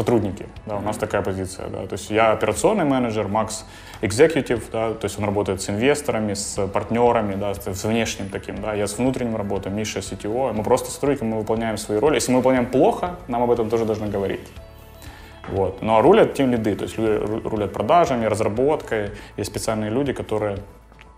[0.00, 3.66] сотрудники, да, у нас такая позиция, да, то есть я операционный менеджер, Макс
[4.00, 8.72] executive, да, то есть он работает с инвесторами, с партнерами, да, с внешним таким, да,
[8.72, 12.38] я с внутренним работаю, Миша CTO, мы просто сотрудники, мы выполняем свои роли, если мы
[12.38, 14.40] выполняем плохо, нам об этом тоже должны говорить.
[15.48, 15.82] Вот.
[15.82, 20.58] Ну а рулят тем лиды, то есть рулят продажами, разработкой, есть специальные люди, которые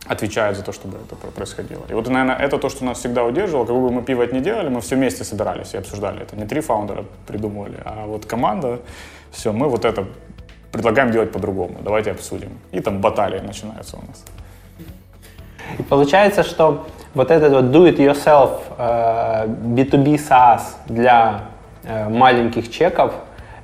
[0.07, 1.85] отвечают за то, чтобы это происходило.
[1.89, 3.67] И вот, наверное, это то, что нас всегда удерживало.
[3.67, 6.37] Как бы мы пиво не делали, мы все вместе собирались и обсуждали это.
[6.37, 8.81] Не три фаундера придумывали, а вот команда,
[9.31, 10.07] все, мы вот это
[10.73, 11.77] предлагаем делать по-другому.
[11.83, 12.59] Давайте обсудим.
[12.73, 14.25] И там баталии начинаются у нас.
[15.79, 21.43] И получается, что вот этот вот do-it-yourself B2B э, SaaS для
[21.85, 23.13] э, маленьких чеков,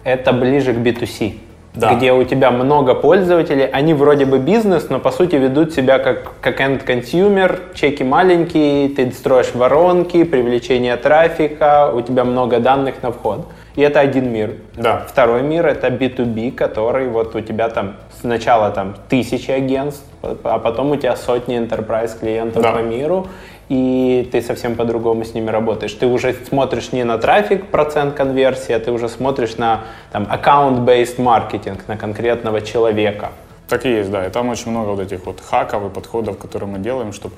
[0.05, 1.39] это ближе к B2C
[1.75, 1.95] да.
[1.95, 6.33] где у тебя много пользователей, они вроде бы бизнес, но по сути ведут себя как,
[6.41, 13.47] как end-consumer, чеки маленькие, ты строишь воронки, привлечение трафика, у тебя много данных на вход.
[13.77, 14.55] И это один мир.
[14.75, 15.05] Да.
[15.07, 20.91] Второй мир это B2B, который вот у тебя там сначала там тысячи агентств, а потом
[20.91, 22.73] у тебя сотни enterprise клиентов да.
[22.73, 23.29] по миру,
[23.69, 25.93] и ты совсем по-другому с ними работаешь.
[25.93, 31.21] Ты уже смотришь не на трафик, процент конверсии, а ты уже смотришь на там, account-based
[31.21, 33.33] маркетинг, на конкретного человека.
[33.69, 34.27] Так и есть, да.
[34.27, 37.35] И там очень много вот этих вот хаков и подходов, которые мы делаем, чтобы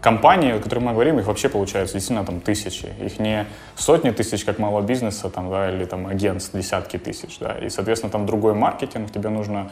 [0.00, 2.86] компании, о которых мы говорим, их вообще получается действительно там тысячи.
[3.02, 7.56] Их не сотни тысяч, как малого бизнеса, там, да, или там агентств, десятки тысяч, да.
[7.60, 9.70] И, соответственно, там другой маркетинг, тебе нужно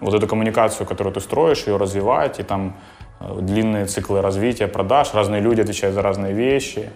[0.00, 2.76] вот эту коммуникацию, которую ты строишь, ее развивать, и там
[3.20, 6.90] длинные циклы развития продаж, разные люди отвечают за разные вещи.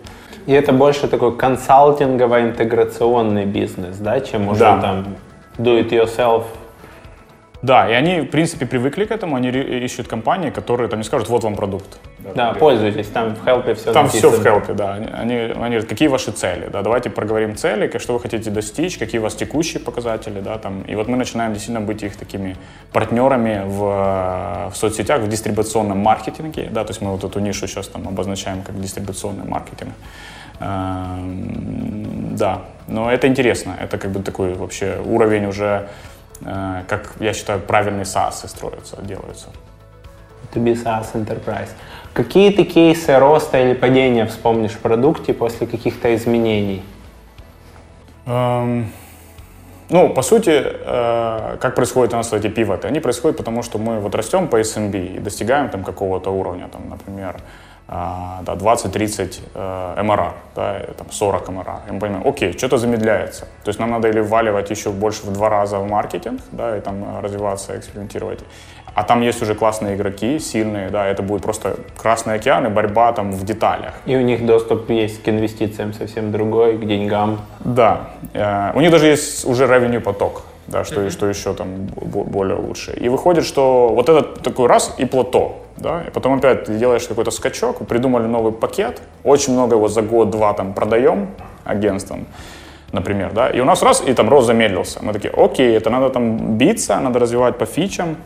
[0.46, 4.80] И это больше такой консалтингово-интеграционный бизнес, да, чем уже Да.
[4.80, 5.16] там
[5.58, 6.44] do it yourself.
[7.60, 11.04] Да, и они, в принципе, привыкли к этому, они ре- ищут компании, которые там не
[11.04, 11.98] скажут, вот вам продукт.
[12.34, 14.94] Да, пользуйтесь, там в хелпе все Там все в хелпе, да.
[14.94, 18.96] Они, они, они говорят, какие ваши цели, да, давайте проговорим цели, что вы хотите достичь,
[18.96, 20.82] какие у вас текущие показатели, да, там.
[20.82, 22.56] И вот мы начинаем действительно быть их такими
[22.92, 27.66] партнерами в, э, в соцсетях, в дистрибуционном маркетинге, да, то есть мы вот эту нишу
[27.66, 29.94] сейчас там обозначаем как дистрибуционный маркетинг.
[30.60, 35.86] Эм, Да, но это интересно, это как бы такой вообще уровень уже, э,
[36.42, 39.48] как я считаю, правильные SaaS строятся, делаются.
[40.54, 41.70] To be SaaS Enterprise.
[42.14, 46.82] Какие ты кейсы роста или падения вспомнишь в продукте после каких-то изменений?
[48.26, 48.86] Эм,
[49.90, 52.88] Ну, по сути, э, как происходят у нас эти пивоты?
[52.88, 56.90] Они происходят потому, что мы вот растем по SMB и достигаем там какого-то уровня, там,
[56.90, 57.36] например,
[57.88, 61.88] да, 20-30 э, MRR, да, и там 40 MRR.
[61.88, 63.46] И мы понимаем, окей, что-то замедляется.
[63.64, 66.80] То есть нам надо или вваливать еще больше в два раза в маркетинг, да, и
[66.80, 68.40] там э, развиваться, экспериментировать.
[68.94, 73.12] А там есть уже классные игроки, сильные, да, это будет просто Красный океан и борьба
[73.12, 73.94] там в деталях.
[74.06, 77.40] И у них доступ есть к инвестициям совсем другой, к деньгам.
[77.60, 82.24] Да, э, у них даже есть уже revenue поток, да, что, что еще там бо-
[82.24, 82.92] более лучше.
[82.92, 87.06] И выходит, что вот этот такой раз и плато, да, и потом опять ты делаешь
[87.08, 91.28] какой-то скачок, придумали новый пакет, очень много его за год-два там продаем
[91.64, 92.26] агентствам,
[92.92, 94.98] например, да, и у нас раз, и там рост замедлился.
[95.02, 98.16] Мы такие, окей, это надо там биться, надо развивать по фичам,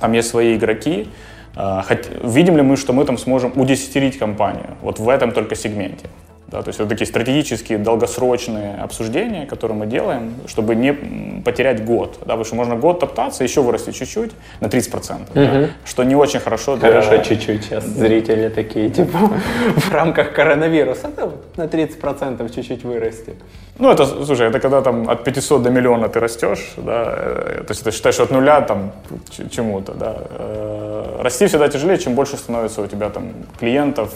[0.00, 1.08] там есть свои игроки,
[1.56, 5.54] А, хот- Видим ли мы, что мы там сможем удесятерить компанию вот в этом только
[5.54, 6.06] сегменте?
[6.54, 10.92] Да, то есть это такие стратегические, долгосрочные обсуждения, которые мы делаем, чтобы не
[11.42, 12.18] потерять год.
[12.20, 14.30] Да, потому что можно год топтаться, еще вырасти чуть-чуть
[14.60, 16.90] на 30%, да, что не очень хорошо для...
[16.90, 19.18] Хорошо, чуть-чуть сейчас зрители такие, типа,
[19.76, 23.34] в рамках коронавируса, да, на 30% чуть-чуть вырасти.
[23.80, 27.72] Ну, это, слушай, это когда там от 500 до миллиона ты растешь, да, э, то
[27.72, 28.92] есть ты считаешь от нуля там
[29.50, 30.16] чему-то, да.
[30.30, 34.10] Э, Расти всегда тяжелее, чем больше становится у тебя там клиентов,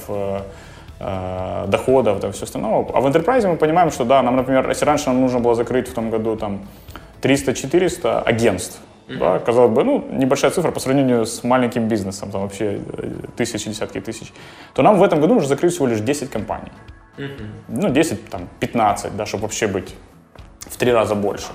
[1.01, 2.86] э, э, доходов, да, все остальное.
[2.94, 5.88] А в enterprise мы понимаем, что да, нам, например, если раньше нам нужно было закрыть
[5.88, 6.61] в том году там
[7.22, 12.80] 300-400 агентств, да, казалось бы, ну, небольшая цифра по сравнению с маленьким бизнесом, там вообще
[12.99, 14.32] э, тысячи, десятки тысяч,
[14.74, 16.70] то нам в этом году нужно закрыть всего лишь 10 компаний
[17.68, 19.94] ну, 10, там, 15, да, чтобы вообще быть
[20.61, 21.49] в три раза больше.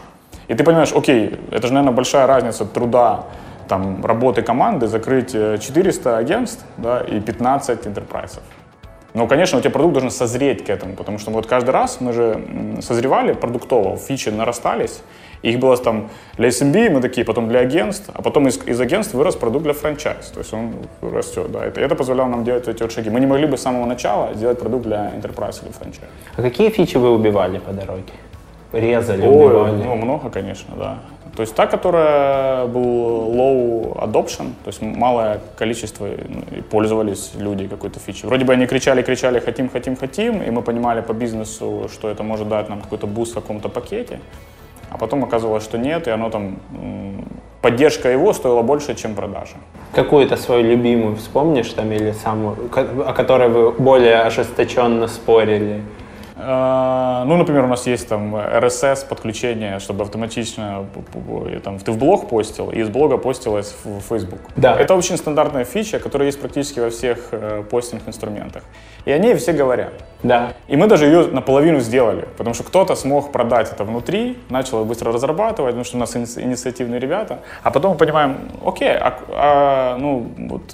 [0.47, 3.25] И ты понимаешь, окей, это же, наверное, большая разница труда,
[3.67, 8.43] там, работы команды, закрыть э, 400 агентств, да, и 15 интерпрайсов.
[9.13, 12.13] Но, конечно, у тебя продукт должен созреть к этому, потому что вот каждый раз мы
[12.13, 15.01] же созревали продуктово, фичи нарастались,
[15.43, 19.13] их было там для SMB, мы такие, потом для агентств, а потом из, из агентств
[19.13, 22.81] вырос продукт для franchise, то есть он растет, да, это, это позволяло нам делать эти
[22.81, 23.09] вот шаги.
[23.09, 26.09] Мы не могли бы с самого начала сделать продукт для enterprise или franchise.
[26.37, 28.13] А какие фичи вы убивали по дороге?
[28.71, 29.83] Резали, Ой, убивали?
[29.83, 30.99] ну, много, конечно, да.
[31.35, 37.67] То есть та, которая был low adoption, то есть малое количество ну, и пользовались люди
[37.67, 38.27] какой-то фичей.
[38.27, 42.21] Вроде бы они кричали, кричали, хотим, хотим, хотим, и мы понимали по бизнесу, что это
[42.21, 44.19] может дать нам какой-то boost в каком-то пакете,
[44.91, 46.57] а потом оказывалось, что нет, и оно там,
[47.61, 49.55] поддержка его стоила больше, чем продажа.
[49.95, 52.55] Какую-то свою любимую вспомнишь там или самую,
[53.07, 55.81] о которой вы более ожесточенно спорили?
[56.45, 60.85] Э, Ну, например, у нас есть там RSS подключение, чтобы автоматично
[61.63, 64.39] там, ты в блог постил, и из блога постилось в Facebook.
[64.55, 64.75] Да.
[64.75, 68.63] Это очень стандартная фича, которая есть практически во всех э, постинг-инструментах.
[69.05, 69.93] И о ней все говорят.
[70.23, 70.53] Да.
[70.69, 74.85] И мы даже ее наполовину сделали, потому что кто-то смог продать это внутри, начал ее
[74.85, 77.39] быстро разрабатывать, потому что у нас ини- инициативные ребята.
[77.63, 80.73] А потом мы понимаем, окей, а, а, ну, вот,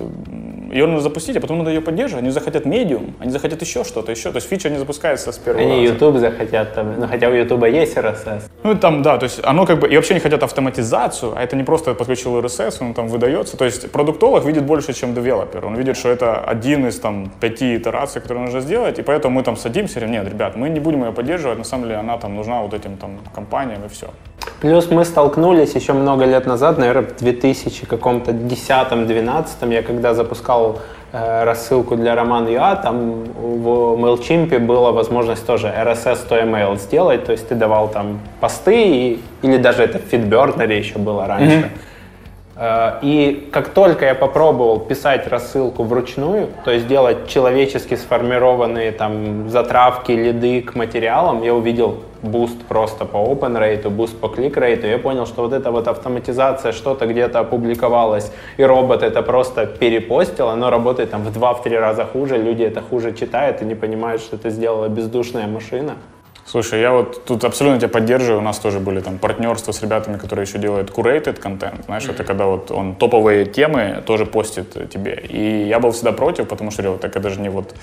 [0.72, 2.24] ее надо запустить, а потом надо ее поддерживать.
[2.24, 4.32] Они захотят медиум, они захотят еще что-то, еще.
[4.32, 5.86] То есть фича не запускается с первого Они.
[5.86, 8.43] YouTube захотят там, ну хотя у YouTube есть RSS.
[8.64, 11.55] Ну, там, да, то есть оно как бы, и вообще они хотят автоматизацию, а это
[11.55, 13.57] не просто подключил RSS, он там выдается.
[13.57, 15.66] То есть продуктолог видит больше, чем девелопер.
[15.66, 19.43] Он видит, что это один из там пяти итераций, которые нужно сделать, и поэтому мы
[19.43, 22.18] там садимся и говорим, нет, ребят, мы не будем ее поддерживать, на самом деле она
[22.18, 24.07] там нужна вот этим там компаниям и все.
[24.62, 30.80] Плюс мы столкнулись еще много лет назад, наверное, в 2000 каком-то 10-12, я когда запускал
[31.12, 33.68] рассылку для Роман ЮА, там в
[33.99, 39.20] MailChimp была возможность тоже RSS to email сделать, то есть ты давал там посты, и-
[39.41, 41.57] или даже это в FeedBurner еще было раньше.
[41.57, 41.70] Э,
[43.01, 50.12] И как только я попробовал писать рассылку вручную, то есть делать человечески сформированные там затравки,
[50.12, 54.97] лиды к материалам, я увидел boost просто по open rate, boost по click rate, я
[54.97, 60.70] понял, что вот эта вот автоматизация, что-то где-то опубликовалось, и робот это просто перепостил, оно
[60.70, 64.49] работает там в 2-3 раза хуже, люди это хуже читают и не понимают, что это
[64.49, 65.93] сделала бездушная машина.
[66.52, 68.39] Слушай, я вот тут абсолютно тебя поддерживаю.
[68.39, 71.86] У нас тоже были там партнерства с ребятами, которые еще делают curated контент.
[71.86, 75.24] Знаешь, это когда вот он топовые темы тоже постит тебе.
[75.30, 77.76] И я был всегда против, потому что говорил, так это же не вот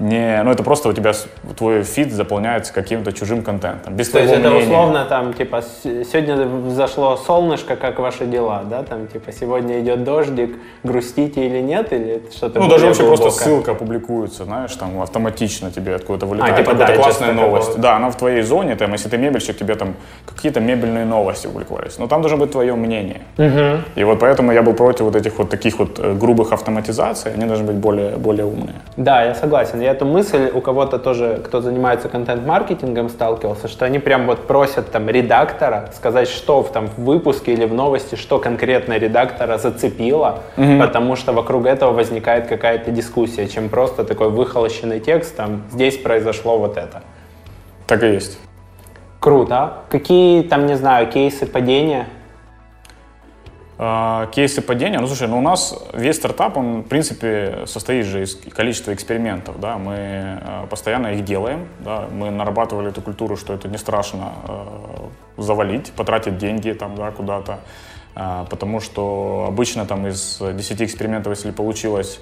[0.00, 1.12] не, ну это просто у тебя
[1.56, 3.94] твой фид заполняется каким-то чужим контентом.
[3.94, 4.64] Без То есть это мнения.
[4.66, 10.56] условно там, типа, сегодня взошло солнышко, как ваши дела, да, там, типа, сегодня идет дождик,
[10.82, 13.44] грустите или нет, или что-то Ну, даже вообще просто глубокое?
[13.44, 17.78] ссылка публикуется, знаешь, там автоматично тебе откуда-то вылетает типа какая-то дайджест классная новость.
[17.80, 19.94] Да, она в твоей зоне, там, если ты мебельщик, тебе там
[20.26, 21.98] какие-то мебельные новости публиковались.
[21.98, 23.20] Но там должно быть твое мнение.
[23.96, 27.44] И вот поэтому я был против вот этих вот таких вот э, грубых автоматизаций, они
[27.44, 28.76] должны быть более, более умные.
[28.96, 29.80] Да, я согласен.
[29.80, 34.90] Я эту мысль у кого-то тоже, кто занимается контент-маркетингом, сталкивался, что они прям вот просят
[34.90, 40.40] там редактора сказать, что в, там, в выпуске или в новости, что конкретно редактора зацепило,
[40.56, 46.58] потому что вокруг этого возникает какая-то дискуссия, чем просто такой выхолощенный текст, там, здесь произошло
[46.58, 47.02] вот это.
[47.86, 48.38] Так и есть.
[49.18, 49.74] Круто.
[49.90, 52.06] Какие там, не знаю, кейсы падения?
[53.82, 58.24] А, Кейсы падения, ну слушай, ну у нас весь стартап, он в принципе состоит же
[58.24, 63.54] из количества экспериментов, да, мы э, постоянно их делаем, да, мы нарабатывали эту культуру, что
[63.54, 67.60] это не страшно э, завалить, потратить деньги там, да, куда-то,
[68.14, 72.20] А, потому что обычно там из 10 экспериментов, если получилось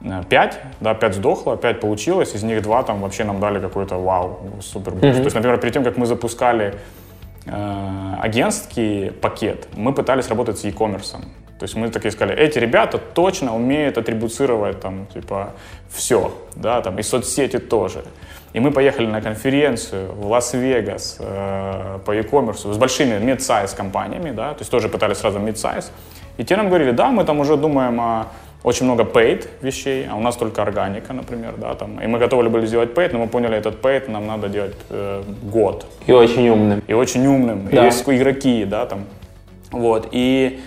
[0.00, 4.40] 5, да, 5 сдохло, 5 получилось, из них 2 там вообще нам дали какой-то вау,
[4.60, 5.18] супер boost.
[5.18, 7.05] То есть, например, перед тем, как мы запускали э,
[7.46, 11.16] агентский пакет, мы пытались работать с e-commerce.
[11.58, 15.54] То есть мы такие сказали, эти ребята точно умеют атрибуцировать там, типа,
[15.88, 18.04] все, да, там, и соцсети тоже.
[18.52, 24.52] И мы поехали на конференцию в Лас-Вегас э, по e-commerce с большими mid-size компаниями, да,
[24.52, 25.86] то есть тоже пытались сразу mid-size.
[26.36, 28.26] И те нам говорили, да, мы там уже думаем о
[28.66, 32.00] очень много paid вещей, а у нас только органика, например, да, там.
[32.00, 35.22] И мы готовы были сделать paid, но мы поняли, этот paid нам надо делать э,
[35.52, 36.82] год И очень умным.
[36.88, 37.68] и очень умным.
[37.70, 37.82] Да.
[37.82, 39.04] И есть игроки, да, там.
[39.70, 40.08] Вот.
[40.10, 40.58] И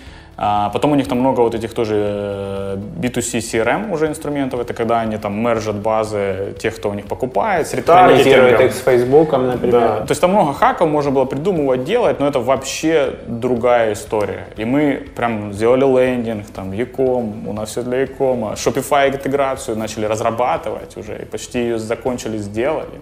[0.42, 4.58] а, потом у них там много вот этих тоже э, B2C CRM уже инструментов.
[4.60, 8.66] Это когда они там мержат базы тех, кто у них покупает, с ретаргетингом.
[8.66, 9.80] их с Фейсбуком, например.
[9.80, 9.96] Да.
[9.98, 14.46] То есть там много хаков можно было придумывать, делать, но это вообще другая история.
[14.56, 20.06] И мы прям сделали лендинг, там, Ecom, у нас все для Ecom, Shopify интеграцию начали
[20.06, 23.00] разрабатывать уже, и почти ее закончили, сделали.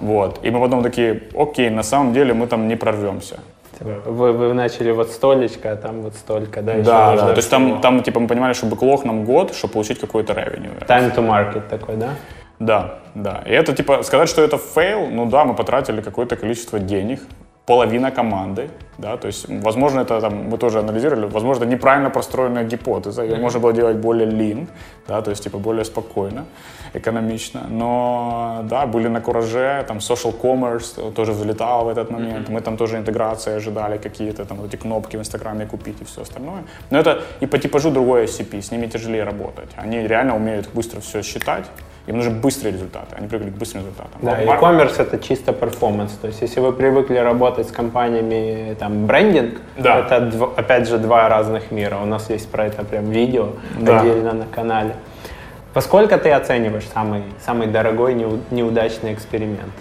[0.00, 0.40] Вот.
[0.42, 3.40] И мы потом такие, окей, на самом деле мы там не прорвемся.
[3.80, 6.74] Вы, вы начали вот столечко, а там вот столько, да?
[6.80, 7.32] Да, нужно да.
[7.34, 10.72] То есть там, там, типа, мы понимали, что backlog нам год, чтобы получить какой-то revenue.
[10.86, 12.10] Time to market такой, да?
[12.58, 13.42] Да, да.
[13.46, 17.20] И это типа сказать, что это fail, ну да, мы потратили какое-то количество денег,
[17.66, 23.22] половина команды, да, то есть, возможно, это там, мы тоже анализировали, возможно, неправильно простроенная гипотеза,
[23.22, 24.66] ее можно было делать более lean,
[25.08, 26.44] да, то есть, типа, более спокойно,
[26.94, 32.60] экономично, но, да, были на кураже, там, social commerce тоже взлетал в этот момент, мы
[32.60, 36.62] там тоже интеграции ожидали какие-то, там, вот эти кнопки в Инстаграме купить и все остальное,
[36.90, 41.00] но это и по типажу другой SCP, с ними тяжелее работать, они реально умеют быстро
[41.00, 41.64] все считать,
[42.06, 44.12] им нужны быстрые результаты, они привыкли к быстрым результатам.
[44.22, 46.12] Да, мар- e-commerce это чисто перформанс.
[46.12, 50.00] То есть, если вы привыкли работать с компаниями там брендинг, Да.
[50.00, 51.96] это опять же два разных мира.
[52.02, 53.48] У нас есть про это прям видео
[53.80, 54.00] Да.
[54.00, 54.94] отдельно на канале.
[55.72, 59.72] Во сколько ты оцениваешь самый, самый дорогой неу- неудачный эксперимент?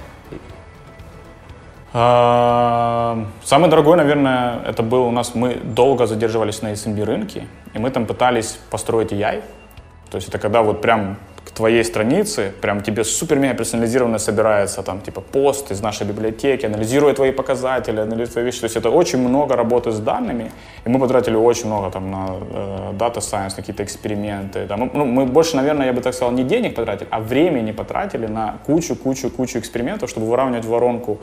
[1.95, 7.79] А, Самый дорогой, наверное, это был у нас, мы долго задерживались на SMB рынке, и
[7.79, 9.43] мы там пытались построить AI.
[10.09, 11.17] То есть это когда вот прям
[11.53, 17.31] твоей странице, прям тебе супер-мега персонализированно собирается там типа пост из нашей библиотеки, анализирует твои
[17.31, 18.59] показатели, анализирует твои вещи.
[18.59, 20.51] То есть это очень много работы с данными,
[20.85, 24.65] и мы потратили очень много там на э, data science, какие-то эксперименты.
[24.67, 28.25] Там, ну, мы больше, наверное, я бы так сказал, не денег потратили, а времени потратили
[28.27, 31.19] на кучу-кучу-кучу экспериментов, чтобы выравнивать воронку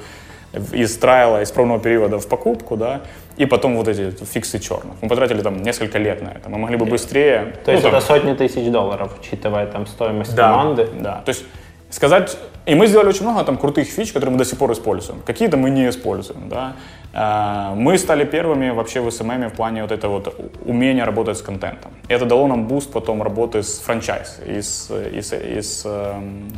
[0.73, 3.03] из трайла, из пробного периода в покупку, да,
[3.37, 4.95] и потом вот эти фиксы черных.
[5.01, 6.49] Мы потратили там несколько лет на это.
[6.49, 7.55] Мы могли бы быстрее...
[7.65, 10.89] То есть ну, там, это сотни тысяч долларов, учитывая там стоимость да, команды.
[11.01, 11.45] Да, то есть
[11.91, 12.37] сказать...
[12.67, 15.23] И мы сделали очень много там крутых фич, которые мы до сих пор используем.
[15.25, 16.75] Какие-то мы не используем, да.
[17.13, 21.43] А, Мы стали первыми вообще в SMM в плане вот этого вот умения работать с
[21.43, 21.91] контентом.
[22.09, 26.53] Это дало нам boost потом работы с franchise, и с, и с, и с, эм,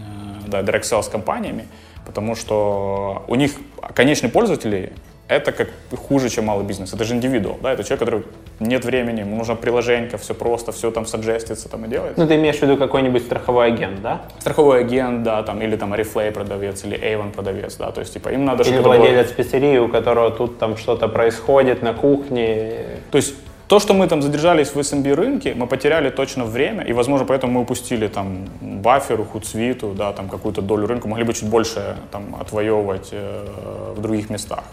[0.45, 1.67] э, да, direct sales компаниями,
[2.07, 3.53] потому что у них
[3.95, 4.93] конечные пользователи
[5.29, 5.69] это как
[6.09, 6.93] хуже, чем малый бизнес.
[6.93, 8.23] Это же индивидуал, да, это человек, который
[8.61, 12.19] нет времени, ему нужно приложение, все просто, все там suggest ится там и делает.
[12.19, 14.23] Ну, ты имеешь в виду какой-нибудь страховой агент, да?
[14.41, 18.29] Страховой агент, да, там, или там Oriflame продавец, или Avon продавец, да, то есть, типа,
[18.29, 22.85] им надо, Или это было- владелец пиццерии, у которого тут там что-то происходит на кухне.
[23.11, 23.35] То есть
[23.73, 27.55] то, что мы там задержались в SMB рынке, мы потеряли точно время, и, возможно, поэтому
[27.55, 32.37] мы упустили там баферу, худсвиту, да, там какую-то долю рынка, могли бы чуть больше там
[32.39, 34.65] отвоевывать э, в других местах.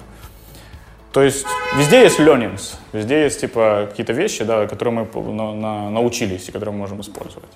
[1.13, 1.45] То есть
[1.77, 6.51] везде есть learnings, везде есть типа какие-то вещи, да, которые мы на- на- научились и
[6.51, 7.53] которые мы можем использовать.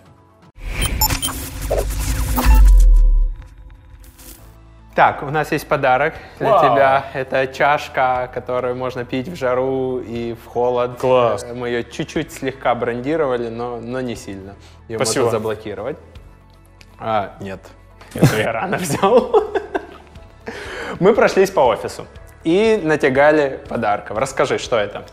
[4.96, 6.76] Так, у нас есть подарок для Вау.
[6.76, 7.06] тебя.
[7.16, 11.00] Это чашка, которую можно пить в жару и в холод.
[11.00, 11.44] Класс.
[11.44, 14.54] Э, Мы ее чуть-чуть слегка брендировали, но, но не сильно.
[14.88, 15.26] Ее Спасибо.
[15.26, 15.98] можно заблокировать.
[17.00, 17.60] А, нет.
[18.14, 19.32] Это я рано взял.
[21.00, 22.06] Мы прошлись по офису
[22.44, 24.18] и натягали подарков.
[24.20, 25.06] Расскажи, что это?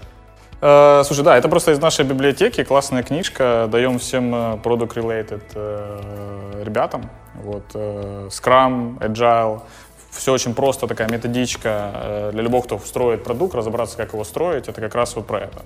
[0.61, 3.66] Э, слушай, да, это просто из нашей библиотеки классная книжка.
[3.72, 7.09] Даем всем э, product-related ребятам.
[7.43, 9.62] Вот, э, Scrum, Agile.
[10.11, 14.68] Все очень просто, такая методичка э, для любого, кто строит продукт, разобраться, как его строить.
[14.68, 15.62] Это как раз вот про это.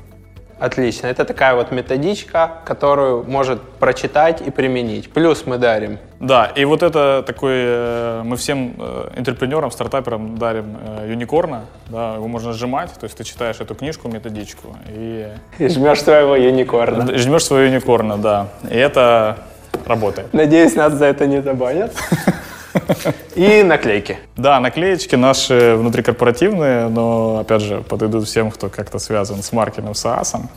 [0.59, 1.09] Отлично.
[1.09, 5.11] Это такая вот методичка, которую может прочитать и применить.
[5.11, 10.77] Плюс мы дарим Да, и вот это такой, э, мы всем э, интерпренерам, стартаперам дарим
[10.81, 15.69] э, юникорна, да, его можно сжимать, то есть ты читаешь эту книжку, методичку, и и
[15.69, 17.19] жмешь своего юникорна.
[17.19, 19.39] жмешь свою юникорна, да, и это
[19.87, 20.33] работает.
[20.33, 21.93] Надеюсь, нас за это не забанят.
[23.35, 24.19] И наклейки.
[24.37, 30.05] Да, наклеечки наши внутрикорпоративные, но, опять же, подойдут всем, кто как-то связан с маркетингом, с
[30.07, 30.49] ААСом.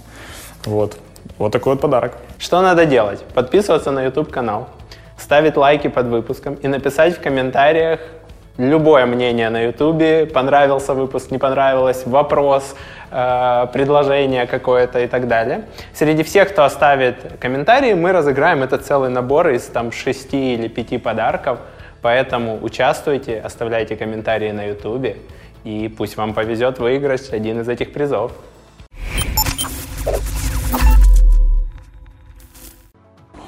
[0.66, 0.98] Вот.
[1.38, 2.14] Вот такой вот подарок.
[2.40, 3.22] Что надо делать?
[3.34, 4.70] Подписываться на YouTube канал,
[5.18, 8.00] ставить лайки под выпуском и написать в комментариях
[8.58, 10.32] любое мнение на YouTube.
[10.34, 12.76] Понравился выпуск, не понравилось, вопрос,
[13.12, 15.66] э, предложение какое-то и так далее.
[15.94, 20.98] Среди всех, кто оставит комментарии, мы разыграем этот целый набор из там шести или пяти
[20.98, 21.60] подарков.
[22.02, 25.18] Поэтому участвуйте, оставляйте комментарии на YouTube,
[25.64, 28.32] и пусть вам повезет выиграть один из этих призов.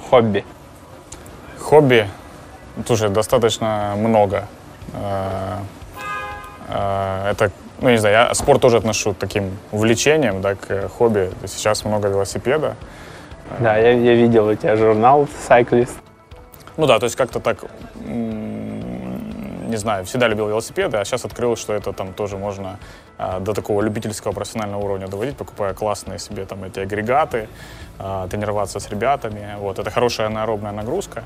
[0.10, 0.44] Хобби.
[1.60, 2.08] Хобби,
[2.86, 4.48] слушай, достаточно много.
[4.94, 5.58] Э,
[6.70, 11.32] э, Это, ну не знаю, я спорт тоже отношу к таким увлечением, да, к хобби.
[11.46, 12.76] Сейчас много велосипеда.
[13.60, 15.94] Да, я, я видел у тебя журнал Cyclist.
[16.78, 17.58] Ну да, то есть как-то так,
[18.06, 22.80] не знаю, всегда любил велосипеды, а сейчас открыл, что это там тоже можно
[23.18, 27.50] а, до такого любительского профессионального уровня доводить, покупая классные себе там эти агрегаты,
[28.30, 29.56] тренироваться с ребятами.
[29.58, 31.24] Вот, это хорошая анаэробная нагрузка.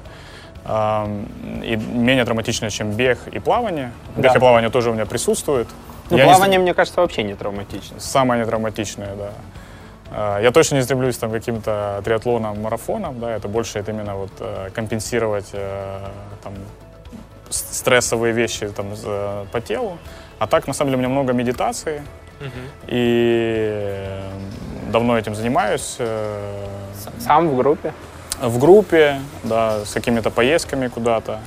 [0.66, 3.92] И менее травматичная, чем бег и плавание.
[4.16, 4.38] Бег Да.
[4.38, 5.68] и плавание тоже у меня присутствует.
[6.10, 8.00] Ну, Я не плавание, мне кажется, вообще не травматично.
[8.00, 9.30] Самое нетравматичное, да.
[10.12, 14.32] А, Я точно не стремлюсь там, каким-то триатлонам, марафонам, да, это больше это именно вот
[14.40, 16.00] э, компенсировать э,
[16.44, 16.54] там,
[17.50, 18.88] стрессовые вещи там,
[19.52, 19.98] по телу.
[20.40, 22.04] А так, на самом деле, у меня много медитации,
[22.88, 24.30] и э,
[24.92, 25.98] давно этим занимаюсь.
[27.20, 27.94] Сам в группе.
[28.42, 31.40] В группе, да, с какими-то поездками куда-то.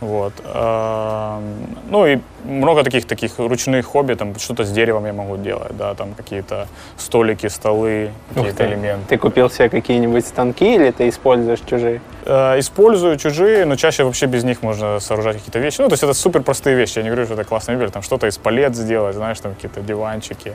[0.00, 0.32] Вот.
[0.44, 5.76] Эм, Ну и много таких таких ручных хобби, там что-то с деревом я могу делать,
[5.76, 6.66] да, там какие-то
[6.96, 9.06] столики, столы, какие-то элементы.
[9.08, 12.00] Ты купил себе какие-нибудь станки или ты используешь чужие?
[12.24, 15.80] Э, Использую чужие, но чаще вообще без них можно сооружать какие-то вещи.
[15.80, 16.98] Ну, то есть это супер простые вещи.
[16.98, 19.80] Я не говорю, что это классная мебель, там что-то из палет сделать, знаешь, там какие-то
[19.80, 20.54] диванчики,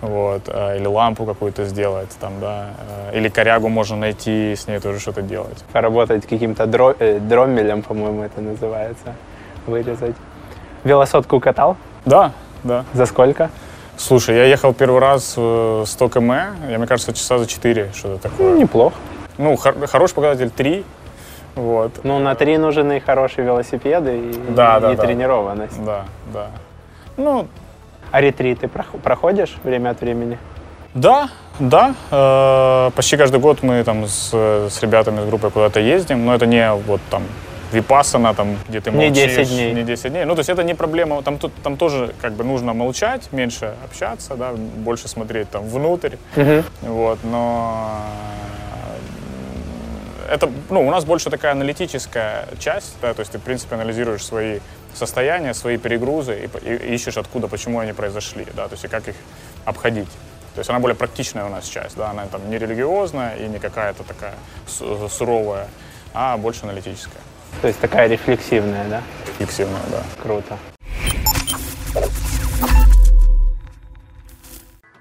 [0.00, 2.70] вот, э, или лампу какую-то сделать, там, да,
[3.12, 5.64] э, или корягу можно найти, и с ней тоже что-то делать.
[5.72, 9.14] Поработать каким-то дро- э, дроммелем, по-моему, это называется.
[9.66, 10.16] Вырезать.
[10.84, 11.76] Велосотку катал?
[12.04, 12.32] Да,
[12.62, 12.84] да.
[12.92, 13.50] За сколько?
[13.96, 18.08] Слушай, я ехал первый раз э, 100 км, я, мне кажется, часа за 4, что-то
[18.14, 18.58] Ну, такое.
[18.58, 18.96] неплохо.
[19.38, 20.84] Ну, хор- хороший показатель 3,
[21.54, 25.02] вот, Ну, на три нужны хорошие велосипеды и, Да, да, и да.
[25.02, 25.82] тренированность.
[25.84, 26.46] да, да.
[27.16, 27.46] Ну,
[28.10, 30.38] А ретриты прох- проходишь время от времени?
[30.94, 31.28] да,
[31.60, 36.34] да, э, почти каждый год мы там с, с ребятами, с группой куда-то ездим, но
[36.34, 37.22] это не вот там
[37.72, 39.36] випассана, там, где ты Не молчишь.
[39.36, 39.72] 10 дней.
[39.74, 40.24] Не 10 дней.
[40.24, 41.22] Ну, то есть это не проблема.
[41.22, 46.16] Там, тут- там тоже как бы нужно молчать, меньше общаться, да, больше смотреть там внутрь.
[46.82, 48.00] Вот, но
[50.30, 54.24] это, ну, у нас больше такая аналитическая часть, да, то есть ты, в принципе, анализируешь
[54.24, 54.60] свои
[54.94, 58.88] состояния, свои перегрузы и, по- и ищешь, откуда, почему они произошли, да, то есть и
[58.88, 59.16] как их
[59.64, 60.08] обходить.
[60.54, 63.58] То есть она более практичная у нас часть, да, она там не религиозная и не
[63.58, 64.34] какая-то такая
[64.68, 65.66] су- суровая,
[66.14, 67.20] а больше аналитическая,
[67.62, 69.02] То есть такая рефлексивная, да?
[69.38, 70.02] фиксивная, да.
[70.22, 70.58] Круто.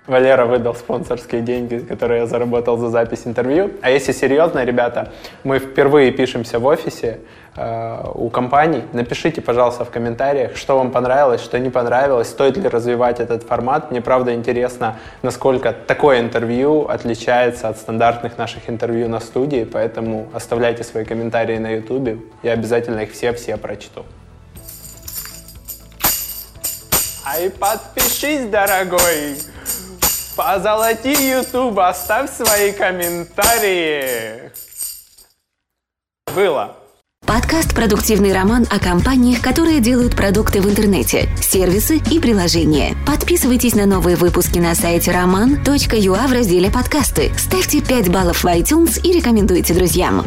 [0.05, 3.71] Валера выдал спонсорские деньги, которые я заработал за запись интервью.
[3.81, 5.13] А если серьезно, ребята,
[5.45, 7.21] мы впервые пишемся в офисе
[7.55, 8.83] э, у компаний.
[8.91, 13.91] Напишите, пожалуйста, в комментариях, что вам понравилось, что не понравилось, стоит ли развивать этот формат.
[13.91, 20.83] Мне правда интересно, насколько такое интервью отличается от стандартных наших интервью на студии, поэтому оставляйте
[20.83, 24.03] свои комментарии на YouTube, я обязательно их все-все прочту.
[27.25, 29.37] Ай, подпишись, дорогой!
[30.35, 34.51] Позолоти YouTube, оставь свои комментарии.
[36.35, 36.75] Было.
[37.25, 42.95] Подкаст «Продуктивный роман» о компаниях, которые делают продукты в интернете, сервисы и приложения.
[43.05, 47.31] Подписывайтесь на новые выпуски на сайте roman.ua в разделе «Подкасты».
[47.37, 50.25] Ставьте 5 баллов в iTunes и рекомендуйте друзьям.